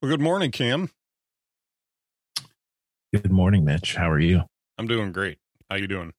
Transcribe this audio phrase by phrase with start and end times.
[0.00, 0.90] Well, good morning, Cam.
[3.12, 3.96] Good morning, Mitch.
[3.96, 4.42] How are you?
[4.78, 5.38] I'm doing great.
[5.68, 6.12] How you doing?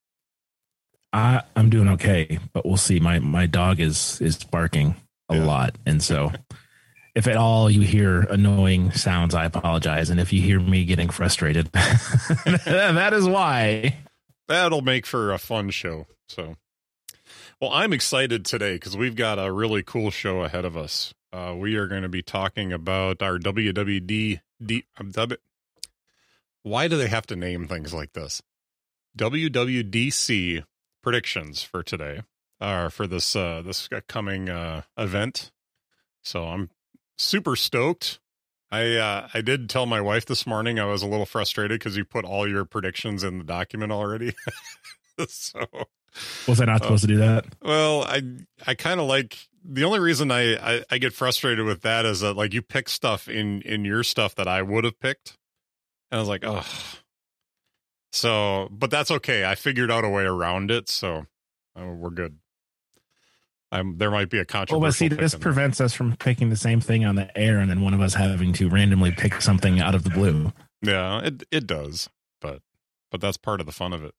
[1.13, 3.00] I I'm doing okay, but we'll see.
[3.00, 4.96] My my dog is is barking
[5.29, 5.46] a Yeah.
[5.46, 6.32] lot, and so
[7.16, 10.10] if at all you hear annoying sounds, I apologize.
[10.10, 13.96] And if you hear me getting frustrated, that is why.
[14.47, 16.08] That'll make for a fun show.
[16.27, 16.55] So,
[17.62, 21.13] well, I'm excited today because we've got a really cool show ahead of us.
[21.34, 24.41] Uh, we are going to be talking about our WWD.
[24.63, 25.12] D, um,
[26.63, 28.41] why do they have to name things like this?
[29.17, 30.63] WWDC
[31.02, 32.22] predictions for today,
[32.59, 35.52] or for this uh, this coming uh, event.
[36.22, 36.70] So I'm
[37.17, 38.20] super stoked.
[38.70, 41.98] I uh, I did tell my wife this morning I was a little frustrated because
[41.98, 44.34] you put all your predictions in the document already.
[45.27, 45.66] so
[46.48, 47.45] Was I not supposed to do that?
[47.61, 48.22] well, I
[48.67, 52.21] I kind of like the only reason I, I I get frustrated with that is
[52.21, 55.38] that like you pick stuff in in your stuff that I would have picked,
[56.11, 56.65] and I was like, oh.
[58.13, 59.45] So, but that's okay.
[59.45, 61.27] I figured out a way around it, so
[61.80, 62.39] uh, we're good.
[63.71, 66.81] I'm there might be a Well, but see, this prevents us from picking the same
[66.81, 69.95] thing on the air, and then one of us having to randomly pick something out
[69.95, 70.52] of the blue.
[70.81, 72.09] Yeah, it it does,
[72.41, 72.61] but
[73.11, 74.14] but that's part of the fun of it.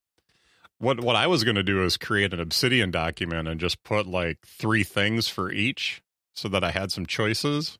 [0.83, 4.05] What what I was going to do is create an Obsidian document and just put
[4.05, 6.03] like three things for each,
[6.35, 7.79] so that I had some choices,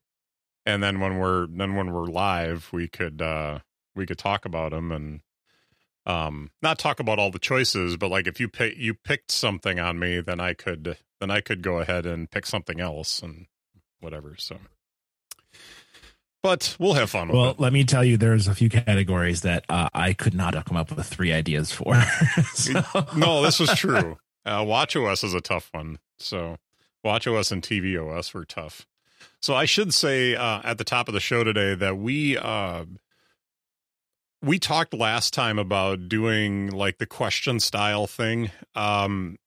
[0.65, 3.59] and then when we're then when we're live, we could uh
[3.93, 5.19] we could talk about them and
[6.05, 9.81] um not talk about all the choices, but like if you pick you picked something
[9.81, 13.47] on me, then I could then I could go ahead and pick something else and
[13.99, 14.35] whatever.
[14.37, 14.59] So.
[16.43, 17.59] But we'll have fun with Well, it.
[17.61, 20.75] let me tell you, there's a few categories that uh, I could not have come
[20.75, 21.95] up with three ideas for.
[22.53, 22.83] So-
[23.15, 24.17] no, this was true.
[24.45, 25.99] Uh, Watch OS is a tough one.
[26.19, 26.57] So
[27.01, 28.85] Watch OS and TV OS were tough.
[29.41, 32.83] So I should say uh, at the top of the show today that we uh,
[34.41, 38.51] we talked last time about doing like the question style thing.
[38.75, 39.37] Um,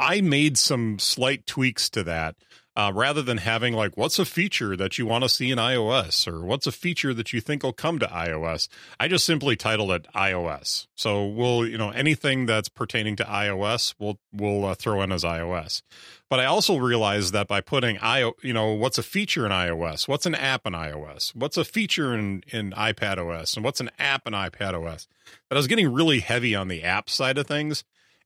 [0.00, 2.34] I made some slight tweaks to that.
[2.76, 6.26] Uh, rather than having like what's a feature that you want to see in iOS
[6.26, 8.68] or what's a feature that you think will come to iOS,
[8.98, 10.88] I just simply titled it iOS.
[10.96, 15.22] So we'll, you know, anything that's pertaining to iOS, we'll we'll uh, throw in as
[15.22, 15.82] iOS.
[16.28, 20.08] But I also realized that by putting i, you know, what's a feature in iOS,
[20.08, 23.90] what's an app in iOS, what's a feature in in iPad OS, and what's an
[24.00, 25.06] app in iPad OS,
[25.48, 27.84] that I was getting really heavy on the app side of things.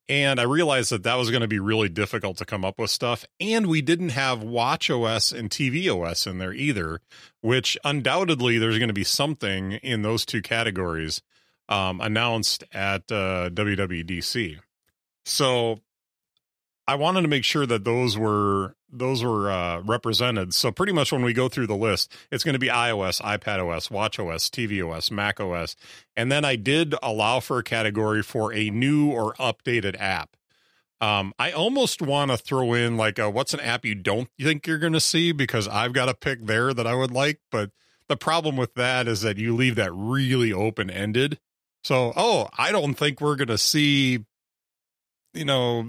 [0.09, 2.91] And I realized that that was going to be really difficult to come up with
[2.91, 3.27] stuff.
[3.41, 7.01] And we didn't have Watch OS and TV OS in there either,
[7.43, 11.21] which undoubtedly there's going to be something in those two categories
[11.69, 14.59] um, announced at uh, WWDC.
[15.27, 15.81] So
[16.89, 20.55] I wanted to make sure that those were those were uh, represented.
[20.55, 23.63] So pretty much when we go through the list, it's going to be iOS, iPad
[23.63, 25.77] OS, Watch OS, TV OS, Mac OS,
[26.17, 30.35] and then I did allow for a category for a new or updated app.
[30.99, 34.67] Um, I almost want to throw in like a, what's an app you don't think
[34.67, 37.71] you're going to see because I've got a pick there that I would like, but
[38.09, 41.39] the problem with that is that you leave that really open ended.
[41.85, 44.25] So, oh, I don't think we're going to see,
[45.35, 45.87] you know,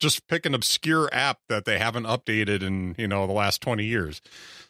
[0.00, 3.84] just pick an obscure app that they haven't updated in you know the last 20
[3.84, 4.20] years.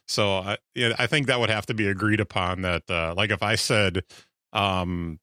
[0.07, 3.31] So i yeah, i think that would have to be agreed upon that uh like
[3.31, 4.05] if i said
[4.53, 5.19] um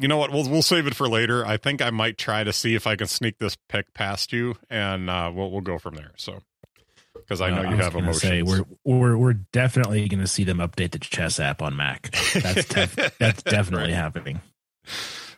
[0.00, 0.30] you know what?
[0.30, 1.44] We'll we'll save it for later.
[1.44, 4.56] I think i might try to see if i can sneak this pick past you
[4.70, 6.12] and uh we'll we'll go from there.
[6.16, 6.40] So
[7.14, 10.44] because i know you was have emotions Say, we're we're we're definitely going to see
[10.44, 12.10] them update the chess app on Mac.
[12.32, 14.40] That's def- that's definitely happening.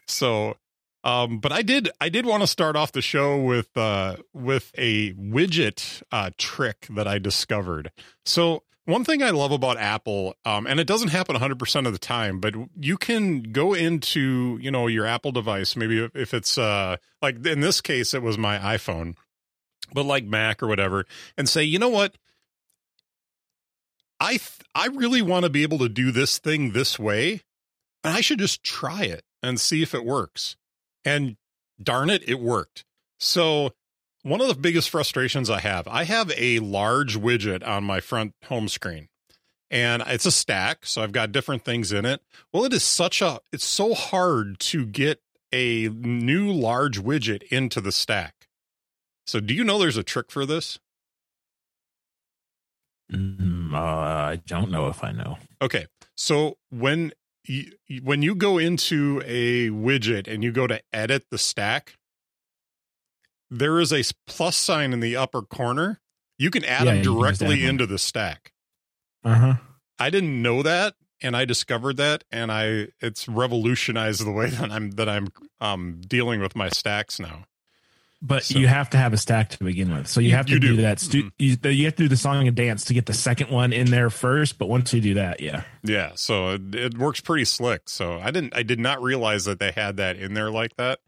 [0.06, 0.56] so
[1.04, 4.72] um but i did i did want to start off the show with uh with
[4.76, 7.90] a widget uh trick that i discovered.
[8.24, 11.98] So one thing i love about apple um and it doesn't happen 100% of the
[11.98, 16.96] time but you can go into you know your apple device maybe if- it's uh
[17.22, 19.14] like in this case it was my iphone
[19.92, 21.04] but like mac or whatever
[21.36, 22.16] and say you know what?
[24.18, 27.42] I th- i really want to be able to do this thing this way
[28.04, 30.56] and i should just try it and see if it works
[31.04, 31.36] and
[31.82, 32.84] darn it, it worked.
[33.18, 33.72] So,
[34.22, 38.34] one of the biggest frustrations I have, I have a large widget on my front
[38.44, 39.08] home screen
[39.70, 40.84] and it's a stack.
[40.84, 42.22] So, I've got different things in it.
[42.52, 45.20] Well, it is such a, it's so hard to get
[45.52, 48.48] a new large widget into the stack.
[49.26, 50.78] So, do you know there's a trick for this?
[53.12, 55.38] Mm, uh, I don't know if I know.
[55.60, 55.86] Okay.
[56.16, 57.12] So, when
[57.50, 61.94] you, when you go into a widget and you go to edit the stack,
[63.50, 66.00] there is a plus sign in the upper corner.
[66.38, 68.52] You can add Yeah, them directly into the stack.
[69.24, 69.54] Uh huh.
[69.98, 74.70] I didn't know that, and I discovered that, and I it's revolutionized the way that
[74.70, 75.28] I'm that I'm
[75.60, 77.44] um dealing with my stacks now.
[78.22, 80.06] But So- you have to have a stack to begin with.
[80.06, 80.82] So you You- have to you do, do.
[80.82, 81.00] that.
[81.00, 83.72] Stu- you, you have to do the song and dance to get the second one
[83.72, 84.58] in there first.
[84.58, 85.62] But once you do that, yeah.
[85.82, 87.82] Yeah, so it, it works pretty slick.
[87.88, 90.98] So I didn't I did not realize that they had that in there like that,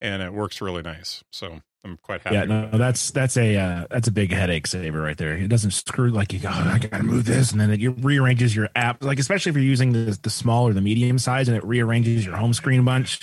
[0.00, 1.22] and it works really nice.
[1.30, 2.34] So I'm quite happy.
[2.36, 2.78] Yeah, no, that.
[2.78, 5.34] that's that's a uh, that's a big headache saver right there.
[5.36, 6.48] It doesn't screw like you go.
[6.50, 9.04] "Oh, I gotta move this, and then it rearranges your app.
[9.04, 12.24] Like especially if you're using the the small or the medium size, and it rearranges
[12.24, 13.20] your home screen a bunch.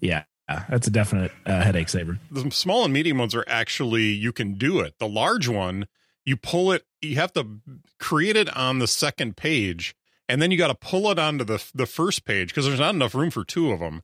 [0.00, 2.18] Yeah, that's a definite uh, headache saver.
[2.30, 4.98] the small and medium ones are actually you can do it.
[4.98, 5.86] The large one,
[6.24, 7.60] you pull it, you have to
[7.98, 9.94] create it on the second page,
[10.28, 12.94] and then you got to pull it onto the the first page because there's not
[12.94, 14.02] enough room for two of them.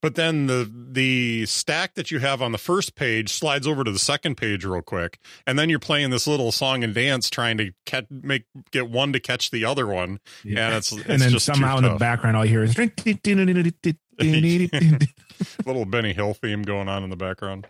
[0.00, 3.90] But then the the stack that you have on the first page slides over to
[3.90, 7.58] the second page real quick, and then you're playing this little song and dance trying
[7.58, 11.38] to catch, make get one to catch the other one, and it's, it's and then
[11.40, 12.74] somehow in the background, all you hear is
[15.66, 17.68] little Benny Hill theme going on in the background.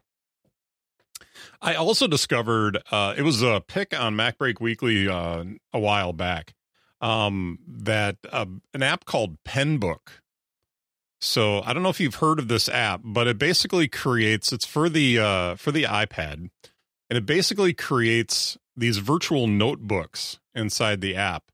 [1.60, 6.54] I also discovered uh, it was a pick on MacBreak Weekly uh, a while back
[7.00, 10.20] um, that uh, an app called Penbook.
[11.20, 14.64] So I don't know if you've heard of this app, but it basically creates it's
[14.64, 16.50] for the uh, for the iPad,
[17.10, 21.47] and it basically creates these virtual notebooks inside the app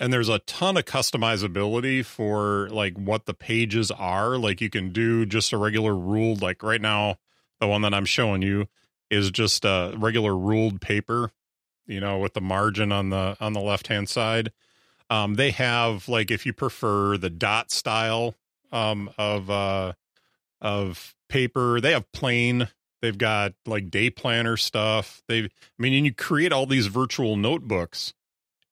[0.00, 4.38] and there's a ton of customizability for like what the pages are.
[4.38, 7.18] Like you can do just a regular ruled like right now
[7.60, 8.66] the one that i'm showing you
[9.10, 11.30] is just a regular ruled paper
[11.86, 14.50] you know with the margin on the on the left hand side.
[15.10, 18.34] Um they have like if you prefer the dot style
[18.72, 19.92] um of uh
[20.60, 22.68] of paper they have plain
[23.02, 25.22] they've got like day planner stuff.
[25.28, 28.14] They've i mean and you create all these virtual notebooks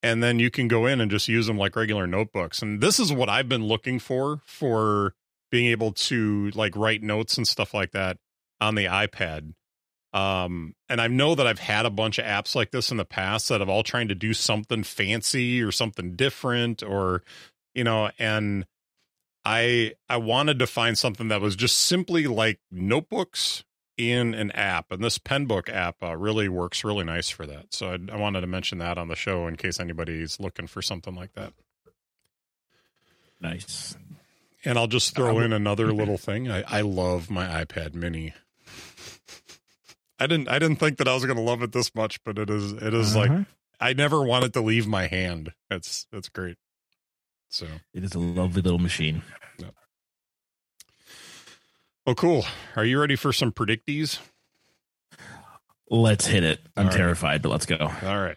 [0.02, 2.62] and then you can go in and just use them like regular notebooks.
[2.62, 5.14] And this is what i've been looking for for
[5.50, 8.18] being able to like write notes and stuff like that
[8.60, 9.54] on the ipad.
[10.12, 13.04] Um and i know that i've had a bunch of apps like this in the
[13.04, 17.22] past that have all trying to do something fancy or something different or
[17.74, 18.66] you know and
[19.44, 23.64] i i wanted to find something that was just simply like notebooks
[23.98, 27.74] in an app and this penbook app uh, really works really nice for that.
[27.74, 30.80] So I, I wanted to mention that on the show in case anybody's looking for
[30.80, 31.52] something like that.
[33.40, 33.96] Nice.
[34.64, 36.50] and i'll just throw in another little thing.
[36.50, 38.34] I, I love my ipad mini.
[40.20, 42.38] I didn't i didn't think that i was going to love it this much but
[42.38, 43.44] it is it is like Uh-huh.
[43.80, 45.52] i never want it to leave my hand.
[45.70, 46.56] It's it's great.
[47.48, 49.22] So it is a lovely little machine.
[52.08, 54.18] Well cool are you ready for some predictees
[55.90, 56.60] Let's hit it.
[56.76, 56.96] I'm All right.
[56.96, 57.78] terrified, but let's go.
[57.78, 58.36] All right.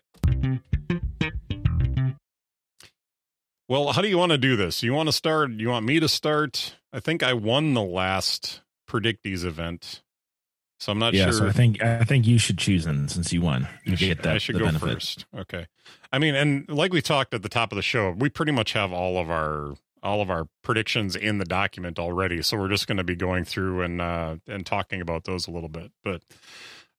[3.67, 4.83] Well, how do you want to do this?
[4.83, 5.51] You want to start?
[5.51, 6.75] You want me to start?
[6.93, 10.01] I think I won the last Predictees event,
[10.79, 11.33] so I'm not yeah, sure.
[11.33, 13.67] so I think I think you should choose then since you won.
[13.85, 14.93] You I should, get that I should the go benefit.
[14.93, 15.25] first.
[15.37, 15.67] Okay.
[16.11, 18.73] I mean, and like we talked at the top of the show, we pretty much
[18.73, 22.41] have all of our all of our predictions in the document already.
[22.41, 25.51] So we're just going to be going through and uh, and talking about those a
[25.51, 25.91] little bit.
[26.03, 26.23] But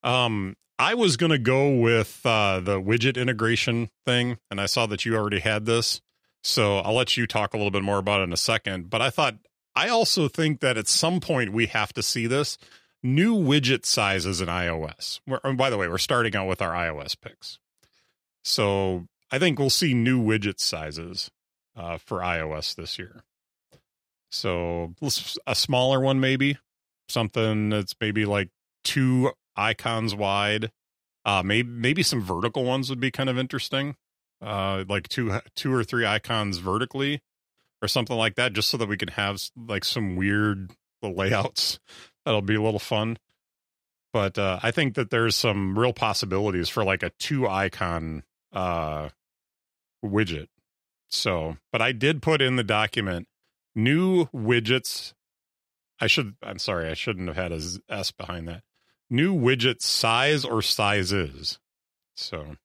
[0.03, 4.87] um, I was going to go with uh, the widget integration thing, and I saw
[4.87, 6.01] that you already had this,
[6.43, 8.91] so I'll let you talk a little bit more about it in a second.
[8.91, 9.37] But I thought
[9.75, 12.59] I also think that at some point we have to see this
[13.03, 15.21] new widget sizes in iOS.
[15.27, 17.59] We're, by the way, we're starting out with our iOS picks.
[18.45, 21.31] So I think we'll see new widget sizes
[21.77, 23.23] uh, for iOS this year.
[24.31, 24.95] So
[25.47, 26.59] a smaller one, maybe
[27.09, 28.49] something that's maybe like
[28.85, 30.71] two icons wide.
[31.25, 33.97] Uh, maybe maybe some vertical ones would be kind of interesting.
[34.41, 37.21] Uh, like two two or three icons vertically,
[37.81, 41.79] or something like that, just so that we can have like some weird layouts.
[42.25, 43.19] That'll be a little fun
[44.13, 49.09] but uh, I think that there's some real possibilities for like a two icon uh,
[50.05, 50.49] widget.
[51.13, 53.29] So, but I did put in the document
[53.75, 55.13] new widgets.
[56.01, 58.63] I should, I'm sorry, I shouldn't have had a S behind that.
[59.11, 61.59] New widget size or sizes.
[62.17, 62.57] So,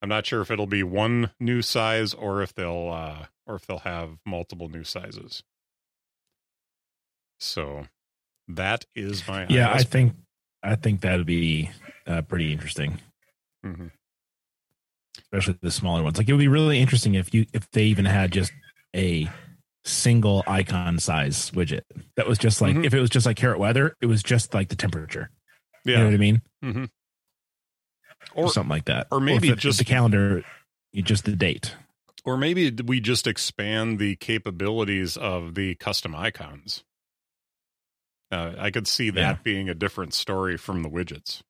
[0.00, 3.66] I'm not sure if it'll be one new size or if they'll, uh, or if
[3.66, 5.42] they'll have multiple new sizes.
[7.38, 7.86] So,
[8.48, 10.14] that is my Yeah, I think
[10.62, 11.70] I think that'd be
[12.06, 12.98] uh, pretty interesting,
[13.64, 13.92] Mhm.
[15.18, 16.18] Especially the smaller ones.
[16.18, 18.52] Like it would be really interesting if you if they even had just
[18.94, 19.28] a
[19.84, 21.82] single icon size widget
[22.16, 22.84] that was just like Mhm.
[22.84, 25.30] if it was just like carrot weather, it was just like the temperature.
[25.84, 26.04] You know Yeah.
[26.06, 26.42] what I mean?
[28.34, 29.06] Or, Or something like that.
[29.12, 30.42] or maybe if it- just- the calendar,
[30.92, 31.76] you just the date.
[32.24, 36.82] Or maybe we just expand the capabilities of the custom icons.
[38.32, 39.42] Uh, I could see that Yeah.
[39.44, 41.42] being a different story from the widgets.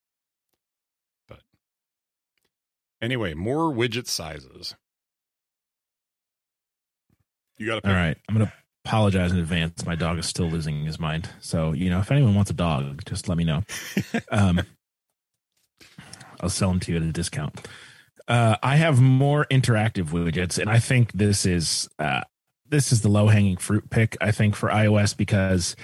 [1.26, 1.40] But
[3.00, 4.74] anyway, more widget sizes.
[7.58, 8.16] You got to All right.
[8.28, 8.52] I'm going to
[8.84, 9.84] apologize in advance.
[9.86, 11.28] My dog is still losing his mind.
[11.40, 13.62] So, you know, if anyone wants a dog, just let me know.
[14.30, 14.62] Um,
[16.40, 17.66] I'll sell them to you at a discount.
[18.28, 22.22] Uh, I have more interactive widgets, and I think this is uh,
[22.68, 24.16] this is the low hanging fruit pick.
[24.20, 25.76] I think for iOS because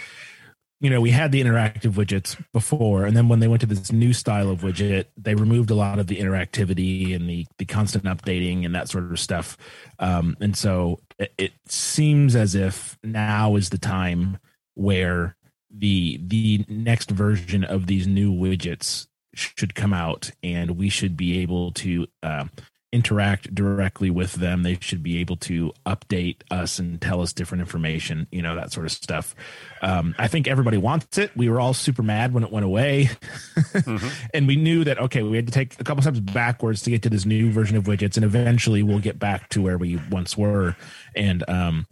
[0.83, 3.93] you know we had the interactive widgets before, and then when they went to this
[3.93, 8.05] new style of widget, they removed a lot of the interactivity and the the constant
[8.05, 9.57] updating and that sort of stuff.
[10.01, 14.39] Um, and so it, it seems as if now is the time
[14.75, 15.37] where
[15.71, 21.39] the the next version of these new widgets should come out and we should be
[21.39, 22.47] able to uh,
[22.93, 24.63] interact directly with them.
[24.63, 28.71] They should be able to update us and tell us different information you know that
[28.73, 29.35] sort of stuff.
[29.81, 31.35] Um, i think everybody wants it.
[31.37, 33.09] We were all super mad when it went away.
[33.57, 34.13] Mhm.
[34.35, 37.03] and we knew that okay we had to take a couple steps backwards to get
[37.03, 40.37] to this new version of widgets and eventually we'll get back to where we once
[40.37, 40.77] were.
[41.17, 41.87] And um,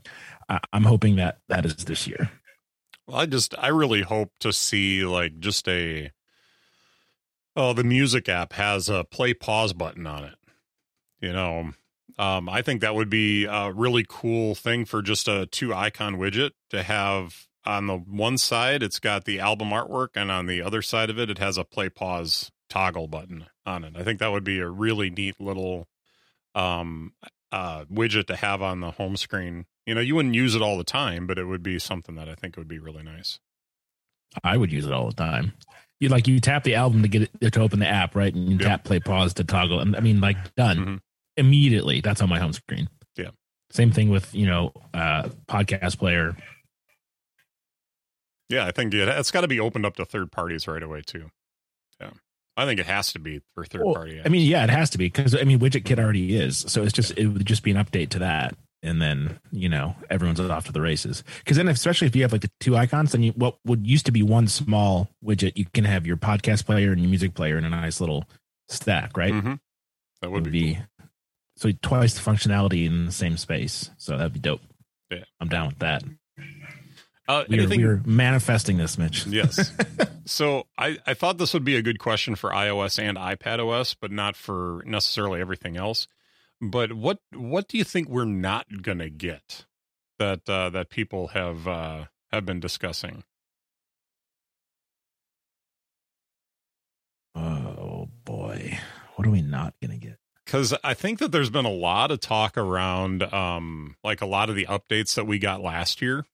[0.48, 2.30] I- i'm hoping that that is this year.
[3.06, 6.10] Well, I just I really hope to see like just a
[7.56, 10.34] oh the music app has a play pause button on it.
[11.20, 11.72] You know,
[12.18, 16.16] um, I think that would be a really cool thing for just a two icon
[16.16, 20.62] widget to have on the one side it's got the album artwork and on the
[20.62, 23.94] other side of it it has a play pause toggle button on it.
[23.96, 25.86] I think that would be a really neat little
[26.54, 27.12] um
[27.52, 29.66] uh widget to have on the home screen.
[29.86, 32.28] You know, you wouldn't use it all the time, but it would be something that
[32.28, 33.40] I think would be really nice.
[34.44, 35.52] I would use it all the time.
[35.98, 38.34] You like you tap the album to get it to open the app, right?
[38.34, 38.66] And you Yep.
[38.66, 39.80] tap play pause to toggle.
[39.80, 41.00] And I mean, like done Mhm.
[41.40, 42.00] Immediately.
[42.00, 42.88] That's on my home screen.
[43.16, 43.30] Yeah.
[43.70, 46.36] Same thing with you know uh podcast player.
[48.48, 51.02] Yeah, I think it, it's got to be opened up to third parties right away
[51.06, 51.30] too.
[52.00, 52.10] Yeah,
[52.56, 54.20] I think it has to be for third Well, party.
[54.24, 56.64] I mean, yeah, it has to be because I mean, Widget Kit already is.
[56.68, 59.94] So it's just it would just be an update to that, and then you know
[60.08, 61.22] everyone's off to the races.
[61.38, 64.06] Because then, especially if you have like the two icons, then you what would used
[64.06, 67.56] to be one small widget, you can have your podcast player and your music player
[67.56, 68.24] in a nice little
[68.68, 69.32] stack, right?
[69.32, 69.60] Mhm.
[70.22, 70.74] that would be.
[70.74, 70.82] cool.
[71.60, 73.90] So twice the functionality in the same space.
[73.98, 74.62] So that'd be dope.
[75.10, 75.24] Yeah.
[75.40, 76.02] I'm down with that.
[77.28, 79.26] Uh, We are, we are manifesting this, Mitch.
[79.26, 79.72] yes.
[80.26, 83.94] So I, I thought this would be a good question for iOS and iPad OS,
[83.94, 86.06] but not for necessarily everything else.
[86.60, 89.66] But what what do you think we're not gonna get
[90.20, 93.24] that uh, that people have uh, have been discussing?
[97.34, 98.78] Oh boy,
[99.16, 100.19] what are we not gonna get?
[100.50, 104.50] Because I think that there's been a lot of talk around um like a lot
[104.50, 106.26] of the updates that we got last year.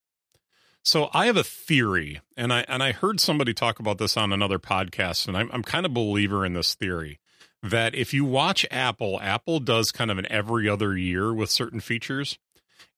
[0.82, 4.32] So I have a theory, and I and I heard somebody talk about this on
[4.32, 7.18] another podcast, and I'm I'm kind of believer in this theory
[7.62, 11.80] that if you watch Apple, Apple does kind of an every other year with certain
[11.80, 12.38] features,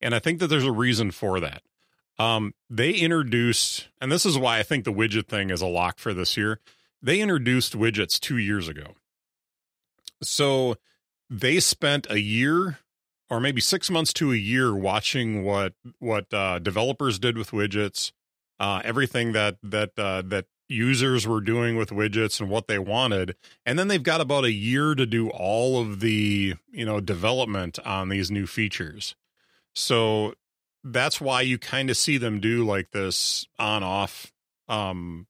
[0.00, 1.62] and I think that there's a reason for that.
[2.20, 5.98] Um, they introduced, and this is why I think the widget thing is a lock
[5.98, 6.60] for this year.
[7.02, 8.94] They introduced widgets two years ago.
[10.22, 10.76] So
[11.30, 12.78] they spent a year
[13.30, 18.12] or maybe six months to a year watching what what uh, developers did with widgets,
[18.58, 23.36] uh, everything that that uh, that users were doing with widgets and what they wanted,
[23.64, 27.78] and then they've got about a year to do all of the you know development
[27.84, 29.14] on these new features.
[29.74, 30.34] So
[30.82, 34.32] that's why you kind of see them do like this on off
[34.68, 35.26] um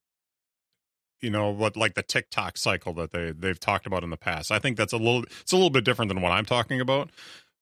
[1.20, 4.50] you know what like the tick-tock cycle that they they've talked about in the past.
[4.50, 7.10] I think that's a little it's a little bit different than what I'm talking about,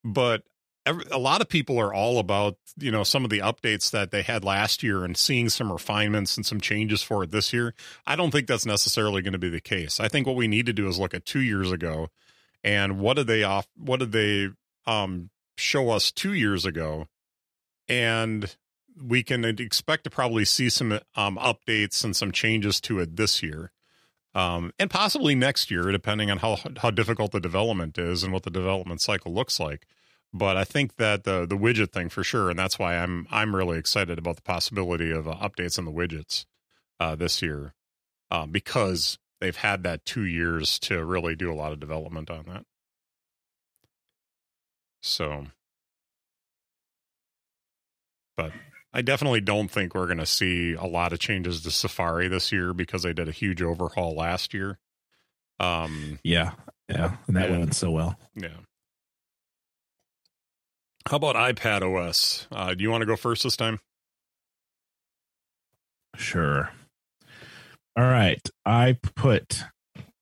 [0.03, 0.43] but
[0.85, 4.11] every, a lot of people are all about you know some of the updates that
[4.11, 7.73] they had last year and seeing some refinements and some changes for it this year.
[8.05, 9.99] I don't think that's necessarily going to be the case.
[9.99, 12.09] I think what we need to do is look at 2 years ago
[12.63, 14.49] and what did they off what did they
[14.85, 17.07] um show us 2 years ago
[17.87, 18.55] and
[19.01, 23.43] we can expect to probably see some um, updates and some changes to it this
[23.43, 23.71] year,
[24.33, 28.43] um, and possibly next year, depending on how how difficult the development is and what
[28.43, 29.85] the development cycle looks like.
[30.33, 33.55] But I think that the the widget thing for sure, and that's why I'm I'm
[33.55, 36.45] really excited about the possibility of uh, updates on the widgets
[36.99, 37.73] uh, this year,
[38.29, 42.45] uh, because they've had that two years to really do a lot of development on
[42.47, 42.65] that.
[45.01, 45.47] So,
[48.35, 48.51] but
[48.97, 52.51] I definitely don't think we're going to see a lot of changes to Safari this
[52.51, 54.79] year because they did a huge overhaul last year.
[55.59, 56.53] Um, Yeah,
[56.89, 57.57] yeah, and that Yeah.
[57.59, 58.19] went so well.
[58.35, 58.57] yeah.
[61.07, 62.47] How about iPad OS?
[62.51, 63.79] Uh, do you want to go first this time?
[66.15, 66.71] Sure.
[67.95, 68.41] All right.
[68.65, 69.63] I put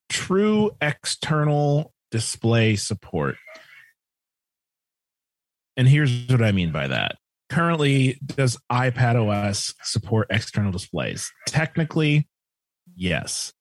[0.10, 3.38] true external display support.
[5.78, 7.16] And here's what I mean by that.
[7.50, 11.32] Currently, does iPad OS support external displays?
[11.48, 12.28] Technically,
[12.96, 13.54] yes,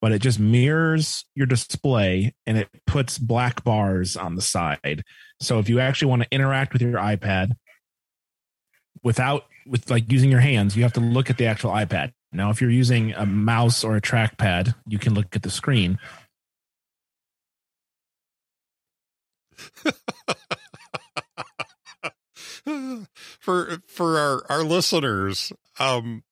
[0.00, 5.02] but it just mirrors your display and it puts black bars on the side.
[5.40, 7.52] So if you actually want to interact with your iPad
[9.02, 12.12] without with like using your hands, you have to look at the actual iPad.
[12.32, 15.98] Now, if you're using a mouse or a trackpad, you can look at the screen.
[23.42, 26.22] for for our our listeners, um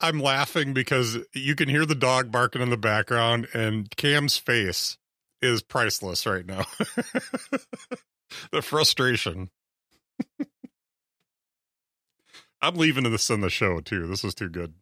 [0.00, 4.98] I'm laughing because you can hear the dog barking in the background and Cam's face
[5.40, 6.64] is priceless right now.
[8.52, 9.50] the frustration.
[12.60, 14.08] I'm leaving this in the show too.
[14.08, 14.74] This is too good.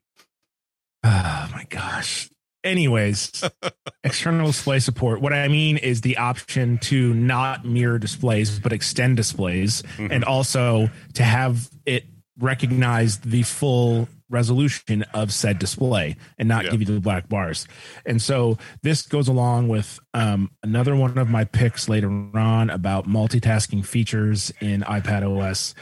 [1.04, 2.30] Oh my gosh.
[2.66, 3.44] Anyways,
[4.04, 5.20] external display support.
[5.20, 10.12] What I mean is the option to not mirror displays, but extend displays, mm-hmm.
[10.12, 12.04] and also to have it
[12.38, 16.72] recognize the full resolution of said display and not yeah.
[16.72, 17.68] give you the black bars.
[18.04, 23.06] And so this goes along with um, another one of my picks later on about
[23.06, 25.74] multitasking features in iPad OS.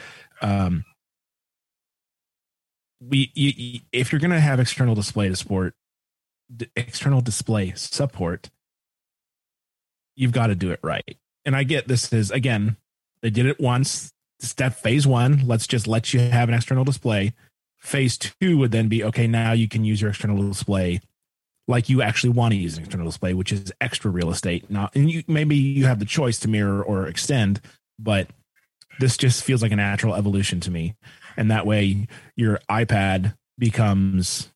[0.42, 0.84] Um,
[3.00, 5.74] we you, if you're going to have external display to support
[6.76, 8.50] external display support
[10.16, 11.16] you've got to do it right.
[11.44, 12.76] And i get this is again
[13.22, 14.12] they did it once.
[14.40, 17.34] Step phase one let's just let you have an external display.
[17.78, 21.00] Phase two would then be okay now you can use your external display
[21.66, 24.70] like you actually want to use an external display which is extra real estate.
[24.70, 27.60] Not and you maybe you have the choice to mirror or extend
[27.98, 28.28] but
[29.00, 30.94] this just feels like a natural evolution to me.
[31.36, 34.50] And that way your ipad becomes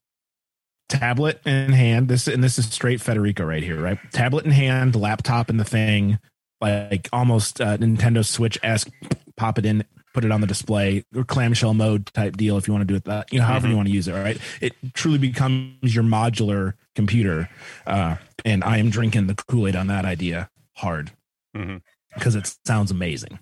[0.89, 4.97] tablet in hand this and this is straight federico right here right tablet in hand
[4.97, 6.19] laptop in the thing
[6.61, 8.91] like almost uh, nintendo switch esque
[9.37, 12.73] pop it in put it on the display or clamshell mode type deal if you
[12.73, 13.73] want to do it that you know however mm-hmm.
[13.73, 17.49] you want to use it right it truly becomes your modular computer
[17.87, 21.11] uh, and i am drinking the kool-aid on that idea hard
[21.53, 22.39] because mm-hmm.
[22.39, 23.39] it sounds amazing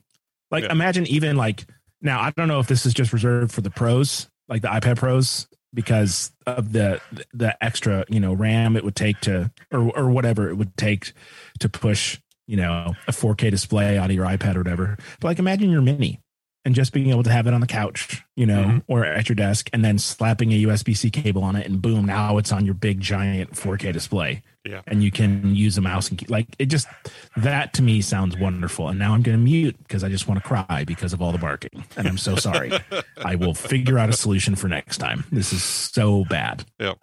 [0.51, 0.73] like yeah.
[0.73, 1.65] imagine even like
[2.03, 4.97] now I don't know if this is just reserved for the pros, like the iPad
[4.97, 7.01] Pros, because of the
[7.33, 11.13] the extra you know RAM it would take to or or whatever it would take
[11.61, 14.97] to push you know a 4K display out of your iPad or whatever.
[15.21, 16.21] But like imagine your mini
[16.67, 18.79] and just being able to have it on the couch, you know, mm-hmm.
[18.89, 22.05] or at your desk, and then slapping a USB C cable on it, and boom,
[22.05, 24.43] now it's on your big giant 4K display.
[24.65, 24.83] Yeah.
[24.85, 26.89] And you can use a mouse and like it just
[27.37, 28.89] that to me sounds wonderful.
[28.89, 31.31] And now I'm going to mute because I just want to cry because of all
[31.31, 31.85] the barking.
[31.97, 32.73] And I'm so sorry.
[33.17, 35.23] I will figure out a solution for next time.
[35.31, 36.67] This is so bad.
[36.81, 36.99] Yep.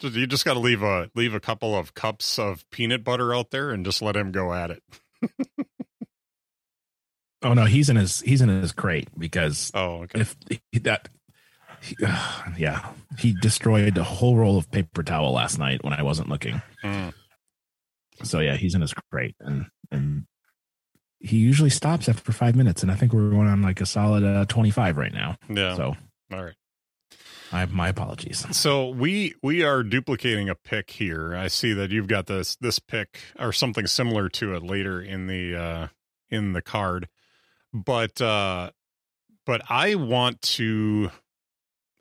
[0.00, 3.50] You just got to leave a leave a couple of cups of peanut butter out
[3.50, 4.82] there and just let him go at it.
[7.42, 10.20] Oh no, he's in his he's in his crate because oh okay.
[10.20, 10.36] if
[10.82, 11.08] that
[11.80, 16.02] he, uh, yeah he destroyed a whole roll of paper towel last night when I
[16.02, 16.60] wasn't looking.
[16.82, 17.12] Mm.
[18.24, 20.24] So yeah, he's in his crate and and
[21.20, 24.24] he usually stops after five minutes, and I think we're going on like a solid
[24.24, 25.36] uh, twenty five right now.
[25.48, 25.76] Yeah.
[25.76, 25.96] So
[26.32, 26.54] all right.
[27.50, 28.44] I have my apologies.
[28.56, 31.34] So we we are duplicating a pick here.
[31.34, 35.26] I see that you've got this this pick or something similar to it later in
[35.26, 35.88] the uh
[36.30, 37.08] in the card
[37.72, 38.70] but uh
[39.46, 41.10] but I want to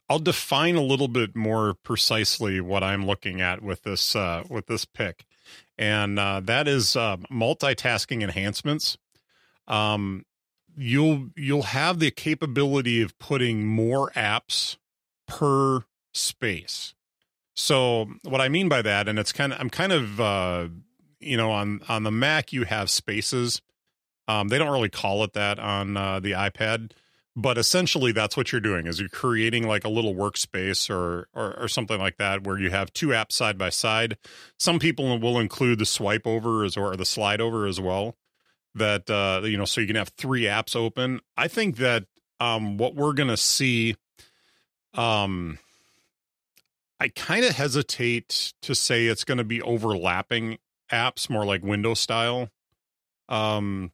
[0.10, 4.67] I'll define a little bit more precisely what I'm looking at with this uh with
[4.67, 5.25] this pick.
[5.77, 8.97] And uh that is uh multitasking enhancements.
[9.67, 10.25] Um
[10.75, 14.77] you'll you'll have the capability of putting more apps
[15.27, 16.93] per space.
[17.56, 20.67] So what I mean by that and it's kind of I'm kind of uh
[21.19, 23.62] you know on on the Mac you have spaces
[24.28, 26.92] um, they don't really call it that on uh, the iPad,
[27.36, 31.58] but essentially that's what you're doing is you're creating like a little workspace or, or,
[31.60, 34.18] or something like that where you have two apps side by side.
[34.58, 38.16] Some people will include the swipe over as or the slide over as well.
[38.76, 41.20] That uh, you know, so you can have three apps open.
[41.36, 42.06] I think that
[42.40, 43.96] um, what we're gonna see,
[44.94, 45.58] um,
[47.00, 50.58] I kind of hesitate to say it's going to be overlapping
[50.92, 52.50] apps, more like Windows style.
[53.30, 53.92] Um,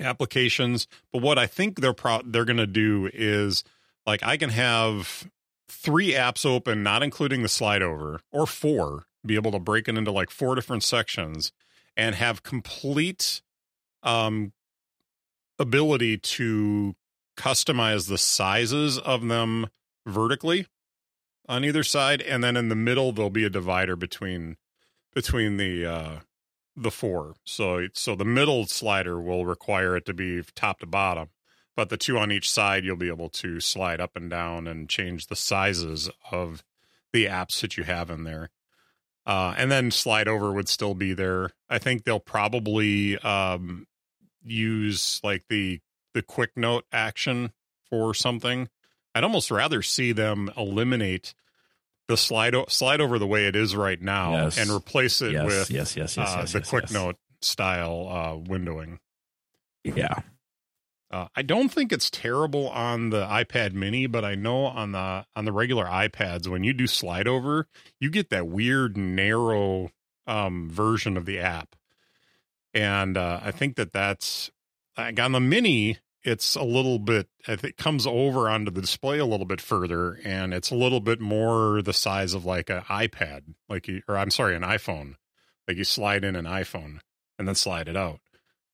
[0.00, 0.86] applications.
[1.12, 3.64] But what I think they're pro- they're going to do is
[4.06, 5.28] like I can have
[5.68, 9.96] three apps open, not including the slide over, or four, be able to break it
[9.96, 11.52] into like four different sections
[11.96, 13.42] and have complete
[14.02, 14.52] um
[15.58, 16.94] ability to
[17.36, 19.68] customize the sizes of them
[20.06, 20.66] vertically
[21.48, 24.56] on either side, and then in the middle there'll be a divider between
[25.14, 26.18] between the uh,
[26.76, 27.34] the four.
[27.44, 31.30] So so the middle slider will require it to be top to bottom,
[31.76, 34.88] but the two on each side you'll be able to slide up and down and
[34.88, 36.64] change the sizes of
[37.12, 38.50] the apps that you have in there.
[39.26, 41.50] Uh, and then slide over would still be there.
[41.70, 43.86] I think they'll probably um,
[44.44, 45.80] use like the
[46.12, 47.52] the quick note action
[47.88, 48.68] for something.
[49.14, 51.34] I'd almost rather see them eliminate
[52.08, 54.58] the slide o- slide over the way it is right now Yes.
[54.58, 58.08] and replace it yes, with yes, yes, yes, uh, yes, the yes, quick note style
[58.10, 58.98] uh, windowing.
[59.82, 60.14] Yeah.
[61.10, 65.24] Uh, I don't think it's terrible on the iPad Mini, but I know on the
[65.36, 67.68] on the regular iPads when you do slide over,
[68.00, 69.90] you get that weird narrow
[70.26, 71.76] um, version of the app,
[72.72, 74.50] and uh, I think that that's
[74.98, 75.98] like on the Mini.
[76.24, 77.28] It's a little bit.
[77.46, 81.20] It comes over onto the display a little bit further, and it's a little bit
[81.20, 85.16] more the size of like an iPad, like you, or I'm sorry, an iPhone.
[85.68, 87.00] Like you slide in an iPhone
[87.38, 88.20] and then slide it out.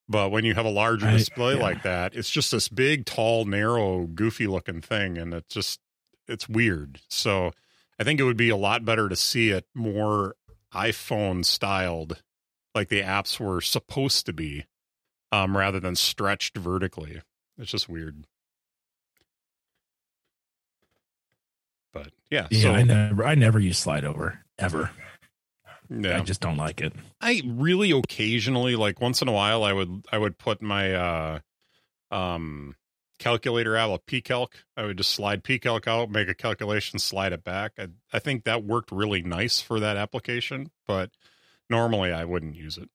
[0.09, 1.63] But when you have a larger display yeah.
[1.63, 5.81] like that, it's just this big, tall, narrow, goofy looking thing, and it just
[6.27, 7.01] it's weird.
[7.09, 7.53] So
[7.99, 10.35] I think it would be a lot better to see it more
[10.75, 12.23] iPhone styled,
[12.75, 14.65] like the apps were supposed to be,
[15.31, 17.23] um, rather than stretched vertically.
[17.61, 18.25] It's just weird.
[21.93, 24.91] But yeah, Yeah, so I never I never use slide over ever.
[25.89, 26.19] yeah.
[26.19, 26.93] I just don't like it.
[27.21, 31.39] I really occasionally, like once in a while, I would I would put my uh
[32.11, 32.77] um
[33.19, 34.53] calculator out of pcalc.
[34.77, 37.73] I would just slide pcalc out, make a calculation, slide it back.
[37.79, 41.11] I I think that worked really nice for that application, but
[41.69, 42.89] normally I wouldn't use it.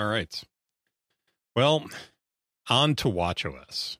[0.00, 0.42] All right.
[1.54, 1.84] Well,
[2.70, 3.98] on to WatchOS.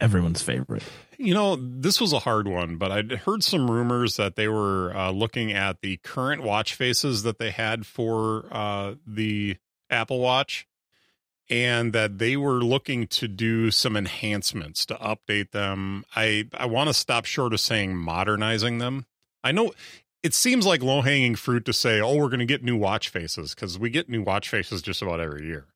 [0.00, 0.84] Everyone's favorite.
[1.16, 4.96] You know, this was a hard one, but I'd heard some rumors that they were
[4.96, 9.56] uh, looking at the current watch faces that they had for uh, the
[9.90, 10.68] Apple Watch
[11.50, 16.04] and that they were looking to do some enhancements to update them.
[16.14, 19.06] I, I want to stop short of saying modernizing them.
[19.42, 19.72] I know
[20.22, 23.08] it seems like low hanging fruit to say, oh, we're going to get new watch
[23.08, 25.66] faces because we get new watch faces just about every year.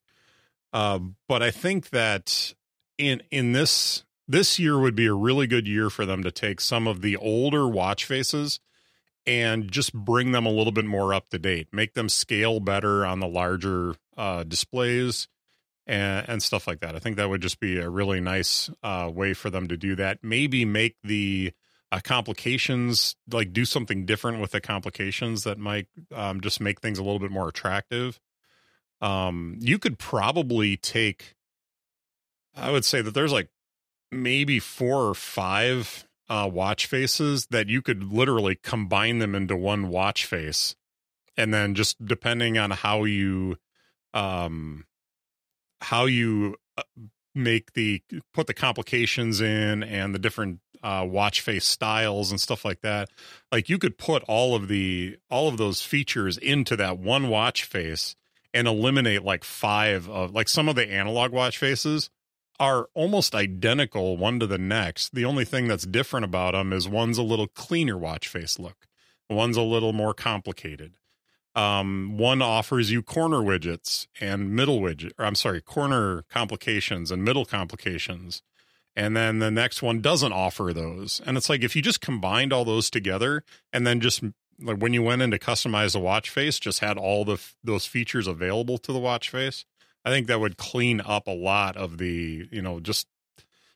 [0.73, 2.55] Uh, but I think that
[2.99, 6.61] in in this this year would be a really good year for them to take
[6.61, 8.61] some of the older watch faces
[9.27, 13.05] and just bring them a little bit more up to date, make them scale better
[13.07, 15.29] on the larger uh, displays
[15.87, 16.97] and, and stuff like that.
[16.97, 19.95] I think that would just be a really nice uh, way for them to do
[19.97, 20.19] that.
[20.23, 21.53] Maybe make the
[21.93, 26.99] uh, complications like do something different with the complications that might um, just make things
[26.99, 28.19] a little bit more attractive.
[29.03, 31.35] Um, you could probably take,
[32.57, 33.51] I would say that there's like
[34.11, 39.89] maybe four or five uh, watch faces that you could literally combine them into one
[39.89, 40.75] watch face,
[41.37, 43.59] and then just depending on how you,
[44.15, 44.87] um,
[45.83, 46.83] how you uh,
[47.35, 52.65] make the put the complications in and the different uh, watch face styles and stuff
[52.65, 53.09] like that,
[53.51, 57.65] like you could put all of the all of those features into that one watch
[57.65, 58.17] face
[58.55, 62.11] and eliminate like five of like some of the analog watch faces
[62.61, 65.15] are almost identical one to the next.
[65.15, 68.87] The only thing that's different about them is one's a little cleaner watch face look.
[69.29, 70.95] One's a little more complicated.
[71.55, 77.23] Um, one offers you corner widgets and middle widget, or I'm sorry, corner complications and
[77.23, 78.43] middle complications.
[78.95, 81.21] And then the next one doesn't offer those.
[81.25, 84.23] And it's like if you just combined all those together and then just
[84.61, 87.87] like when you went in to customize the watch face, just had all the those
[87.87, 89.65] features available to the watch face,
[90.05, 93.07] I think that would clean up a lot of the, you know, just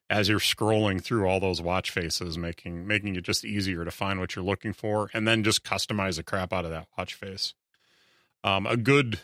[0.09, 4.21] as you're scrolling through all those watch faces, making making it just easier to find
[4.21, 7.55] what you're looking for, and then just customize the crap out of that watch face.
[8.47, 9.19] Um, a good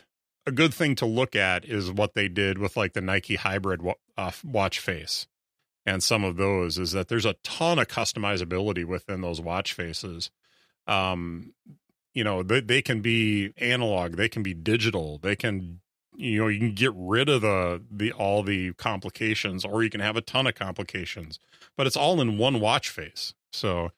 [0.45, 3.81] a good thing to look at is what they did with like the Nike Hybrid
[3.81, 5.27] wa- uh, watch face,
[5.85, 10.29] and some of those is that there's a ton of customizability within those watch faces.
[10.87, 11.53] Um,
[12.13, 15.79] you know, they they can be analog, they can be digital, they can
[16.15, 20.01] you know you can get rid of the the all the complications or you can
[20.01, 21.39] have a ton of complications
[21.75, 23.91] but it's all in one watch face so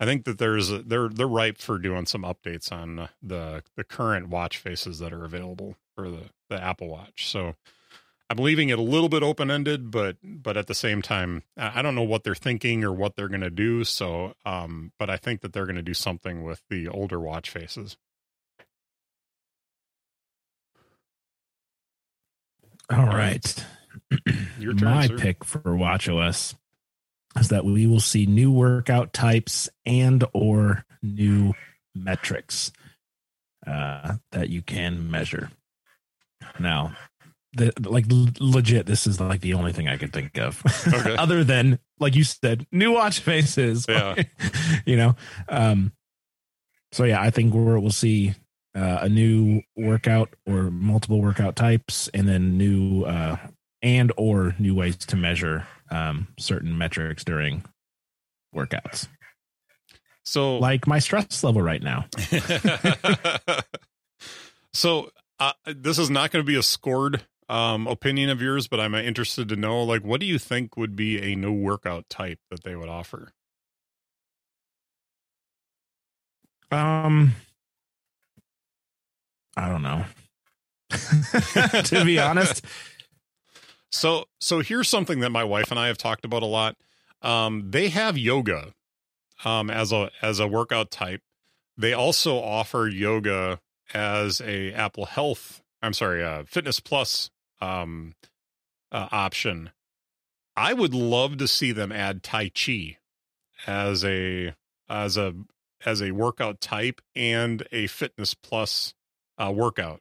[0.00, 3.84] I think that there's a, they're they're ripe for doing some updates on the the
[3.84, 7.30] current watch faces that are available for the the Apple Watch.
[7.30, 7.54] So
[8.30, 11.82] I'm leaving it a little bit open ended, but but at the same time, I
[11.82, 13.84] don't know what they're thinking or what they're going to do.
[13.84, 17.50] So, um, but I think that they're going to do something with the older watch
[17.50, 17.98] faces.
[22.90, 23.66] All right,
[24.58, 25.18] your turn, my sir.
[25.18, 26.54] pick for WatchOS
[27.38, 31.52] is that we will see new workout types and or new
[31.94, 32.72] metrics
[33.66, 35.50] uh, that you can measure.
[36.58, 36.96] Now,
[37.52, 40.62] the, like legit, this is like the only thing I can think of,
[40.92, 41.16] Okay.
[41.18, 43.86] other than like you said, new watch faces.
[43.88, 44.22] Yeah.
[44.86, 45.16] you know.
[45.48, 45.92] Um,
[46.92, 48.34] so yeah, I think we're, we'll see
[48.74, 53.36] uh, a new workout or multiple workout types, and then new uh,
[53.82, 57.64] and or new ways to measure um, certain metrics during
[58.54, 59.08] workouts,
[60.24, 62.06] So like my stress level right now.
[64.72, 68.78] so uh, this is not going to be a scored um, opinion of yours, but
[68.80, 72.38] I'm interested to know, like, what do you think would be a new workout type
[72.50, 73.32] that they would offer?
[76.70, 77.34] Um,
[79.56, 80.04] I don't know.
[81.84, 82.64] to be honest,
[83.90, 86.76] So, so here's something that my wife and I have talked about a lot.
[87.22, 88.72] Um, they have yoga
[89.44, 91.22] um, as a as a workout type.
[91.76, 93.60] They also offer yoga
[93.92, 95.62] as a Apple Health.
[95.82, 98.14] I'm sorry, uh, Fitness Plus um,
[98.92, 99.70] uh, option.
[100.56, 102.98] I would love to see them add Tai Chi
[103.66, 104.54] as a
[104.88, 105.34] as a
[105.84, 108.94] as a workout type and a Fitness Plus
[109.38, 110.00] uh, workout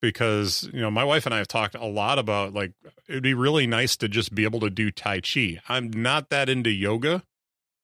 [0.00, 2.72] because you know my wife and I have talked a lot about like
[3.08, 5.60] it'd be really nice to just be able to do tai chi.
[5.68, 7.22] I'm not that into yoga,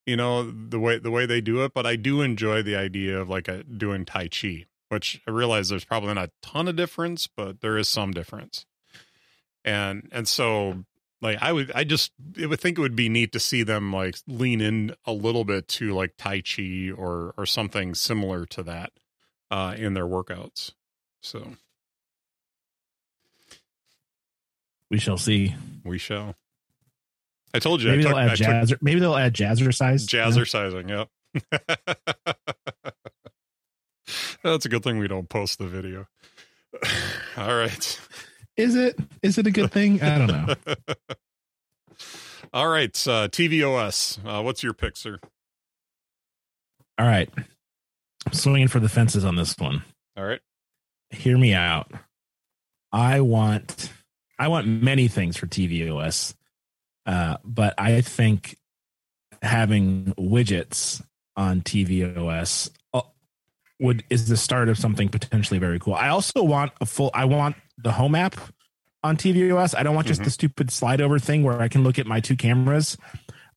[0.07, 3.21] you know, the way the way they do it, but I do enjoy the idea
[3.21, 6.77] of like a, doing tai chi, which I realize there's probably not a ton of
[6.77, 8.67] difference, but there is some difference.
[9.65, 10.85] And and so
[11.23, 13.93] like I would I just it would think it would be neat to see them
[13.93, 18.63] like lean in a little bit to like tai chi or or something similar to
[18.65, 18.93] that
[19.51, 20.73] uh in their workouts.
[21.23, 21.57] So
[24.95, 25.53] we shall see.
[25.85, 26.37] We shall.
[27.53, 27.91] I told you.
[27.91, 28.75] Maybe took, they'll add I took jazz.
[28.81, 30.07] Maybe they'll add jazzercise.
[30.77, 31.07] you know?
[31.35, 31.65] Yep.
[34.45, 36.07] That's a good thing we don't post the video.
[37.37, 38.01] All right.
[38.57, 38.97] Is it?
[39.21, 40.01] Is it a good thing?
[40.01, 40.55] I don't know.
[42.53, 42.95] All right.
[43.09, 44.21] Uh, TVOS.
[44.25, 45.19] Uh, what's your pick, sir?
[47.01, 47.29] All right.
[47.37, 49.83] I'm swinging for the fences on this one.
[50.17, 50.41] All right.
[51.11, 51.91] Hear me out.
[52.93, 53.91] I want
[54.39, 56.35] I want many things for tvOS.
[57.07, 58.57] Uh, but I think
[59.43, 61.03] having widgets
[61.37, 63.03] on tvOS uh,
[63.81, 65.95] would is the start of something potentially very cool.
[65.95, 68.37] I also want a full I want the home app
[69.03, 69.75] on tvOS.
[69.77, 70.25] I don't want just Mhm.
[70.25, 72.97] the stupid slide over thing where I can look at my two cameras.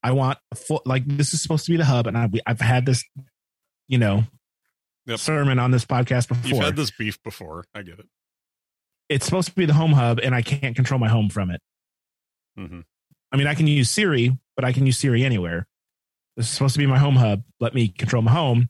[0.03, 2.59] I want a full like this is supposed to be the hub and I I've
[2.61, 3.03] had this
[3.87, 4.25] you know
[5.05, 5.19] Yep.
[5.19, 6.49] sermon on this podcast before.
[6.49, 7.63] You've had this beef before.
[7.73, 8.07] I get it.
[9.09, 11.61] It's supposed to be the home hub and I can't control my home from it.
[12.55, 12.81] hmm
[13.31, 15.67] I mean, I can use Siri, but I can use Siri anywhere.
[16.37, 17.43] This is supposed to be my home hub.
[17.59, 18.69] Let me control my home.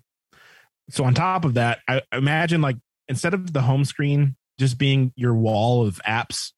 [0.90, 5.14] So on top of that, I imagine like instead of the home screen just being
[5.16, 6.54] your wall of apps,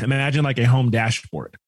[0.00, 1.58] imagine like a home dashboard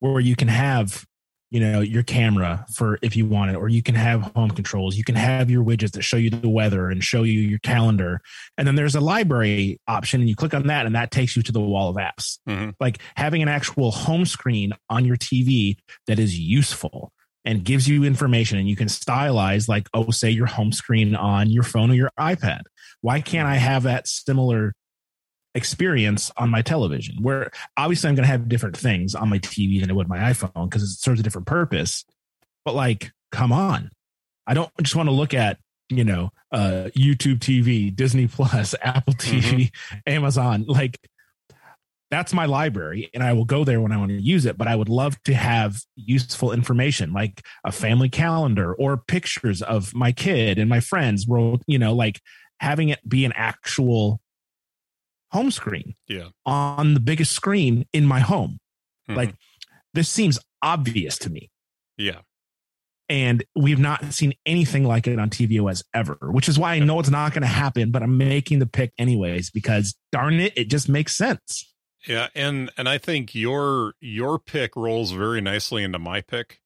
[0.00, 1.04] where you can have,
[1.50, 4.96] you know, your camera for if you want it, or you can have home controls.
[4.96, 8.20] You can have your widgets that show you the weather and show you your calendar.
[8.56, 11.42] And then there's a library option, and you click on that, and that takes you
[11.42, 15.76] to the wall of apps hmm like having an actual home screen on your TV
[16.06, 17.12] that is useful
[17.44, 21.50] and gives you information and you can stylize like oh say your home screen on
[21.50, 22.60] your phone or your iPad.
[23.00, 24.74] Why can't I have that similar
[25.58, 29.80] experience on my television where obviously I'm going to have different things on my TV
[29.80, 32.04] than I would my iPhone because it serves a different purpose.
[32.64, 33.90] But like come on.
[34.46, 35.58] I don't just want to look at
[35.90, 39.70] you know uh YouTube TV, Disney Plus, Apple TV,
[40.06, 40.98] Amazon like
[42.10, 44.56] that's my library and I will go there when I want to use it.
[44.56, 49.94] But I would love to have useful information like a family calendar or pictures of
[49.94, 51.26] my kid and my friends.
[51.28, 52.20] Wrote, you know, like
[52.60, 54.20] having it be an actual
[55.30, 56.28] home screen Yeah.
[56.46, 58.58] on the biggest screen in my home.
[59.08, 59.16] Mhm.
[59.16, 59.34] Like
[59.94, 61.50] this seems obvious to me.
[61.96, 62.20] yeah.
[63.10, 67.00] And we've not seen anything like it on TVOS ever, which is why I know
[67.00, 70.68] it's not going to happen, but I'm making the pick anyways because darn it, it
[70.68, 71.72] just makes sense.
[72.06, 76.58] Yeah, and and I think your your pick rolls very nicely into my pick.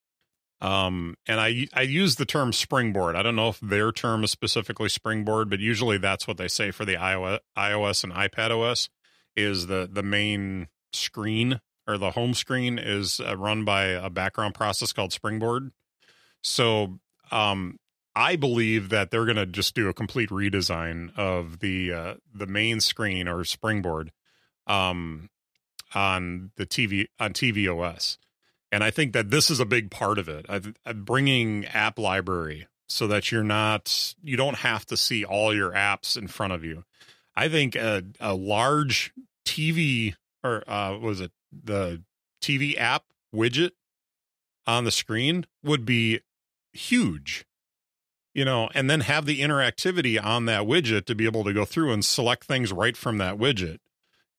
[0.63, 3.17] Um, and I I use the term springboard.
[3.17, 6.71] I don't know if their term is specifically springboard, but usually that's what they say
[6.71, 8.89] for the iOS, iOS and iPad OS
[9.35, 14.55] is the the main screen or the home screen is uh, run by a background
[14.55, 15.73] process called Springboard.
[16.43, 17.01] So,
[17.33, 17.79] um,
[18.15, 22.47] I believe that they're going to just do a complete redesign of the uh, the
[22.47, 24.13] main screen or Springboard
[24.69, 25.29] um
[25.93, 28.19] on the TV on tvOS.
[28.73, 30.47] And I think that this is a big part of it.
[30.49, 35.55] I've, I'm bringing app library so that you're not you don't have to see all
[35.55, 36.85] your apps in front of you.
[37.37, 39.13] I think a, a large
[39.47, 42.03] TV or uh, was it the
[42.43, 43.05] TV app
[43.35, 43.71] widget
[44.67, 46.21] on the screen would be
[46.73, 47.45] huge
[48.35, 51.65] you know, and then have the interactivity on that widget to be able to go
[51.65, 53.79] through and select things right from that widget.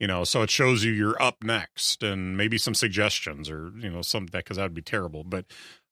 [0.04, 3.90] You know, so it shows you you're up next and maybe some suggestions or, you
[3.90, 5.24] know, some that because that would be terrible.
[5.24, 5.46] But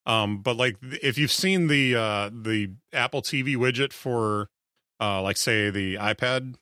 [0.06, 4.50] um, but like if you've seen the uh the Apple TV widget for
[5.00, 6.56] uh like say the iPad,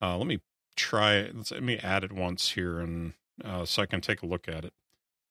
[0.00, 0.38] uh let me
[0.76, 4.26] try let's let me add it once here and uh so I can take a
[4.26, 4.72] look at it.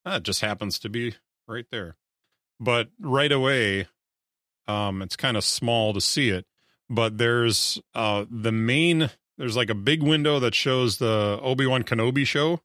[0.06, 1.16] Ah, it just happens to be
[1.48, 1.96] right there.
[2.60, 3.88] But right away,
[4.68, 6.46] um, it's kind of small to see it,
[6.90, 9.10] but there's uh, the main.
[9.38, 12.62] There's like a big window that shows the Obi Wan Kenobi show,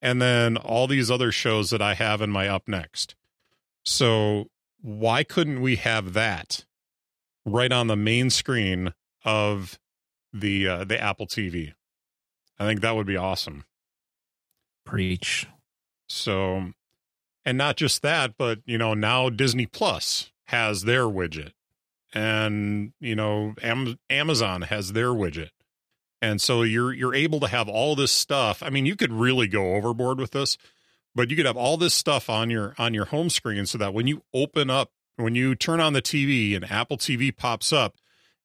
[0.00, 3.14] and then all these other shows that I have in my up next.
[3.84, 4.46] So
[4.80, 6.64] why couldn't we have that
[7.44, 8.94] right on the main screen
[9.24, 9.78] of
[10.32, 11.74] the uh, the Apple TV?
[12.58, 13.64] I think that would be awesome.
[14.84, 15.46] Preach.
[16.08, 16.72] So,
[17.44, 21.52] and not just that, but you know, now Disney Plus has their widget
[22.14, 25.50] and you know Am- Amazon has their widget.
[26.20, 28.62] And so you're you're able to have all this stuff.
[28.62, 30.58] I mean, you could really go overboard with this,
[31.14, 33.94] but you could have all this stuff on your on your home screen so that
[33.94, 37.96] when you open up when you turn on the TV and Apple TV pops up,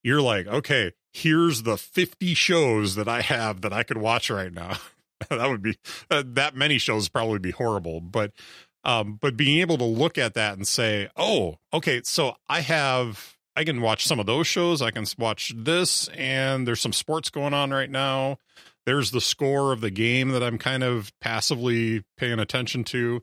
[0.03, 4.53] you're like, "Okay, here's the 50 shows that I have that I could watch right
[4.53, 4.77] now."
[5.29, 5.77] that would be
[6.11, 8.31] uh, that many shows probably be horrible, but
[8.83, 13.37] um, but being able to look at that and say, oh, okay, so I have,
[13.55, 14.81] I can watch some of those shows.
[14.81, 18.37] I can watch this, and there's some sports going on right now.
[18.85, 23.21] There's the score of the game that I'm kind of passively paying attention to.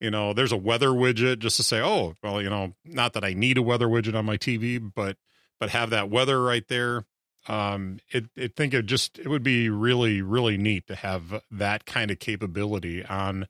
[0.00, 3.24] You know, there's a weather widget just to say, oh, well, you know, not that
[3.24, 5.16] I need a weather widget on my TV, but
[5.58, 7.04] but have that weather right there.
[7.48, 11.86] Um, it, it think it just it would be really really neat to have that
[11.86, 13.46] kind of capability on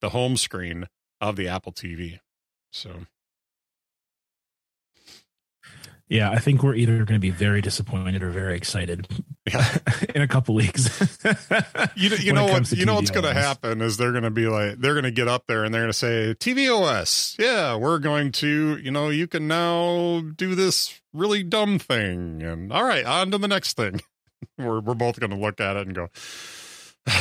[0.00, 0.88] the home screen
[1.20, 2.20] of the Apple TV.
[2.70, 3.06] So
[6.08, 9.08] yeah, I think we're either going to be very disappointed or very excited
[9.46, 9.78] yeah.
[10.14, 11.18] in a couple weeks.
[11.96, 14.46] you you know what you know what's going to happen is they're going to be
[14.46, 17.38] like they're going to get up there and they're going to say tvOS.
[17.38, 22.70] Yeah, we're going to you know you can now do this really dumb thing and
[22.70, 24.00] all right on to the next thing.
[24.58, 26.08] we're we're both going to look at it and go.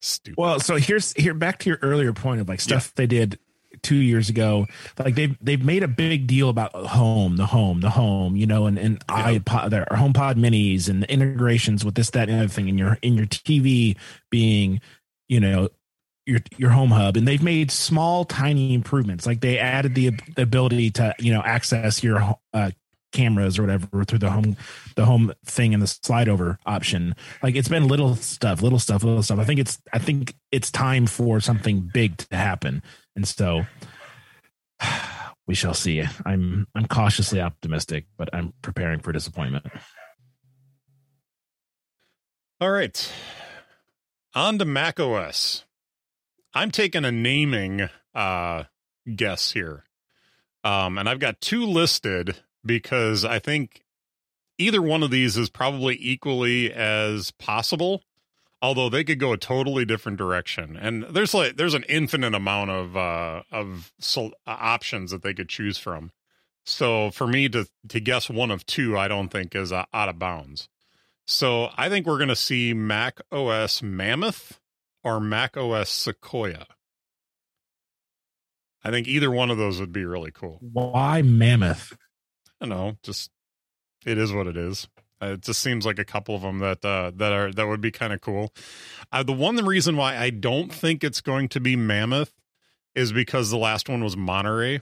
[0.00, 0.38] Stupid.
[0.38, 2.92] Well, so here's here back to your earlier point of like stuff yeah.
[2.96, 3.38] they did
[3.82, 4.66] two years ago.
[4.98, 8.66] Like they've they've made a big deal about home, the home, the home, you know,
[8.66, 9.38] and and yeah.
[9.38, 12.98] iPod, their HomePod minis and the integrations with this, that, and other thing, and your
[13.02, 13.96] in your TV
[14.30, 14.80] being,
[15.28, 15.68] you know,
[16.26, 20.42] your your home hub and they've made small tiny improvements like they added the, the
[20.42, 22.70] ability to you know access your uh,
[23.12, 24.56] cameras or whatever through the home
[24.96, 27.14] the home thing and the slide over option.
[27.42, 29.38] Like it's been little stuff little stuff little stuff.
[29.38, 32.82] I think it's i think it's time for something big to happen.
[33.16, 33.66] And so
[35.46, 36.02] we shall see.
[36.24, 39.66] I'm i'm cautiously optimistic but i'm preparing for disappointment.
[42.60, 43.12] All right.
[44.34, 45.64] On to mac os
[46.54, 48.64] i'm taking a naming uh
[49.16, 49.84] guess here.
[50.62, 53.82] Um and i've got two listed because I think
[54.58, 58.02] either one of these is probably equally as possible
[58.60, 60.76] although they could go a totally different direction.
[60.76, 65.34] And there's like there's an infinite amount of uh of so, uh, options that they
[65.34, 66.10] could choose from.
[66.64, 70.08] So for me to to guess one of two i don't think is uh, out
[70.08, 70.68] of bounds.
[71.26, 74.60] So i think we're to see mac os mammoth
[75.04, 76.66] or mac os sequoia.
[78.84, 80.58] I think either one of those would be really cool.
[80.60, 81.96] Why mammoth
[82.60, 83.30] don't know, just
[84.06, 84.88] it is what it is.
[85.20, 87.80] Uh, it just seems like a couple of them that uh, that are that would
[87.80, 88.52] be kind of cool.
[89.12, 92.32] Uh, the one reason why I don't think it's going to be Mammoth
[92.94, 94.80] is because the last one was Monterey,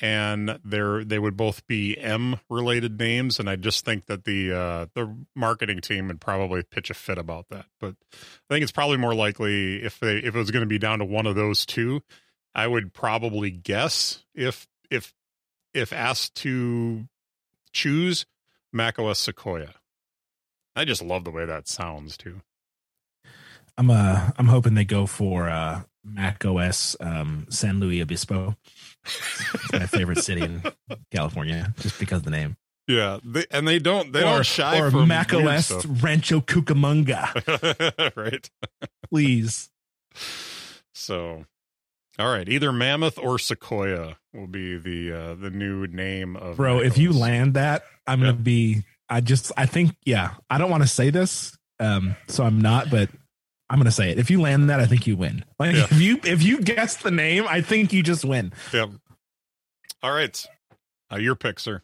[0.00, 4.52] and they're they would both be M related names, and I just think that the
[4.52, 7.66] uh, the marketing team would probably pitch a fit about that.
[7.78, 10.78] But I think it's probably more likely if they if it was going to be
[10.78, 12.02] down to one of those two,
[12.54, 15.14] I would probably guess if if
[15.74, 17.06] if asked to
[17.72, 18.26] choose
[18.72, 19.74] Mac OS Sequoia.
[20.76, 22.40] I just love the way that sounds too.
[23.76, 28.56] I'm uh I'm hoping they go for uh Mac OS um San Luis Obispo.
[29.04, 30.62] it's my favorite city in
[31.10, 32.56] California, just because of the name.
[32.86, 35.86] Yeah, they, and they don't they or, don't shy or from Mac OS.
[35.86, 38.50] Rancho Cucamonga, right.
[39.08, 39.70] please.
[40.92, 41.46] So,
[42.20, 46.80] all right, either Mammoth or Sequoia will be the uh, the new name of Bro,
[46.80, 48.28] if you land that, I'm Yeah.
[48.32, 48.82] gonna be.
[49.08, 50.34] I just, I think, yeah.
[50.48, 53.10] I don't want to say this, um, so I'm not, but
[53.68, 54.18] I'm gonna say it.
[54.18, 55.44] If you land that, I think you win.
[55.58, 55.84] Like Yeah.
[55.90, 58.52] if you if you guess the name, I think you just win.
[58.72, 58.90] Yep.
[60.02, 60.46] All right,
[61.12, 61.82] uh, your pick, sir.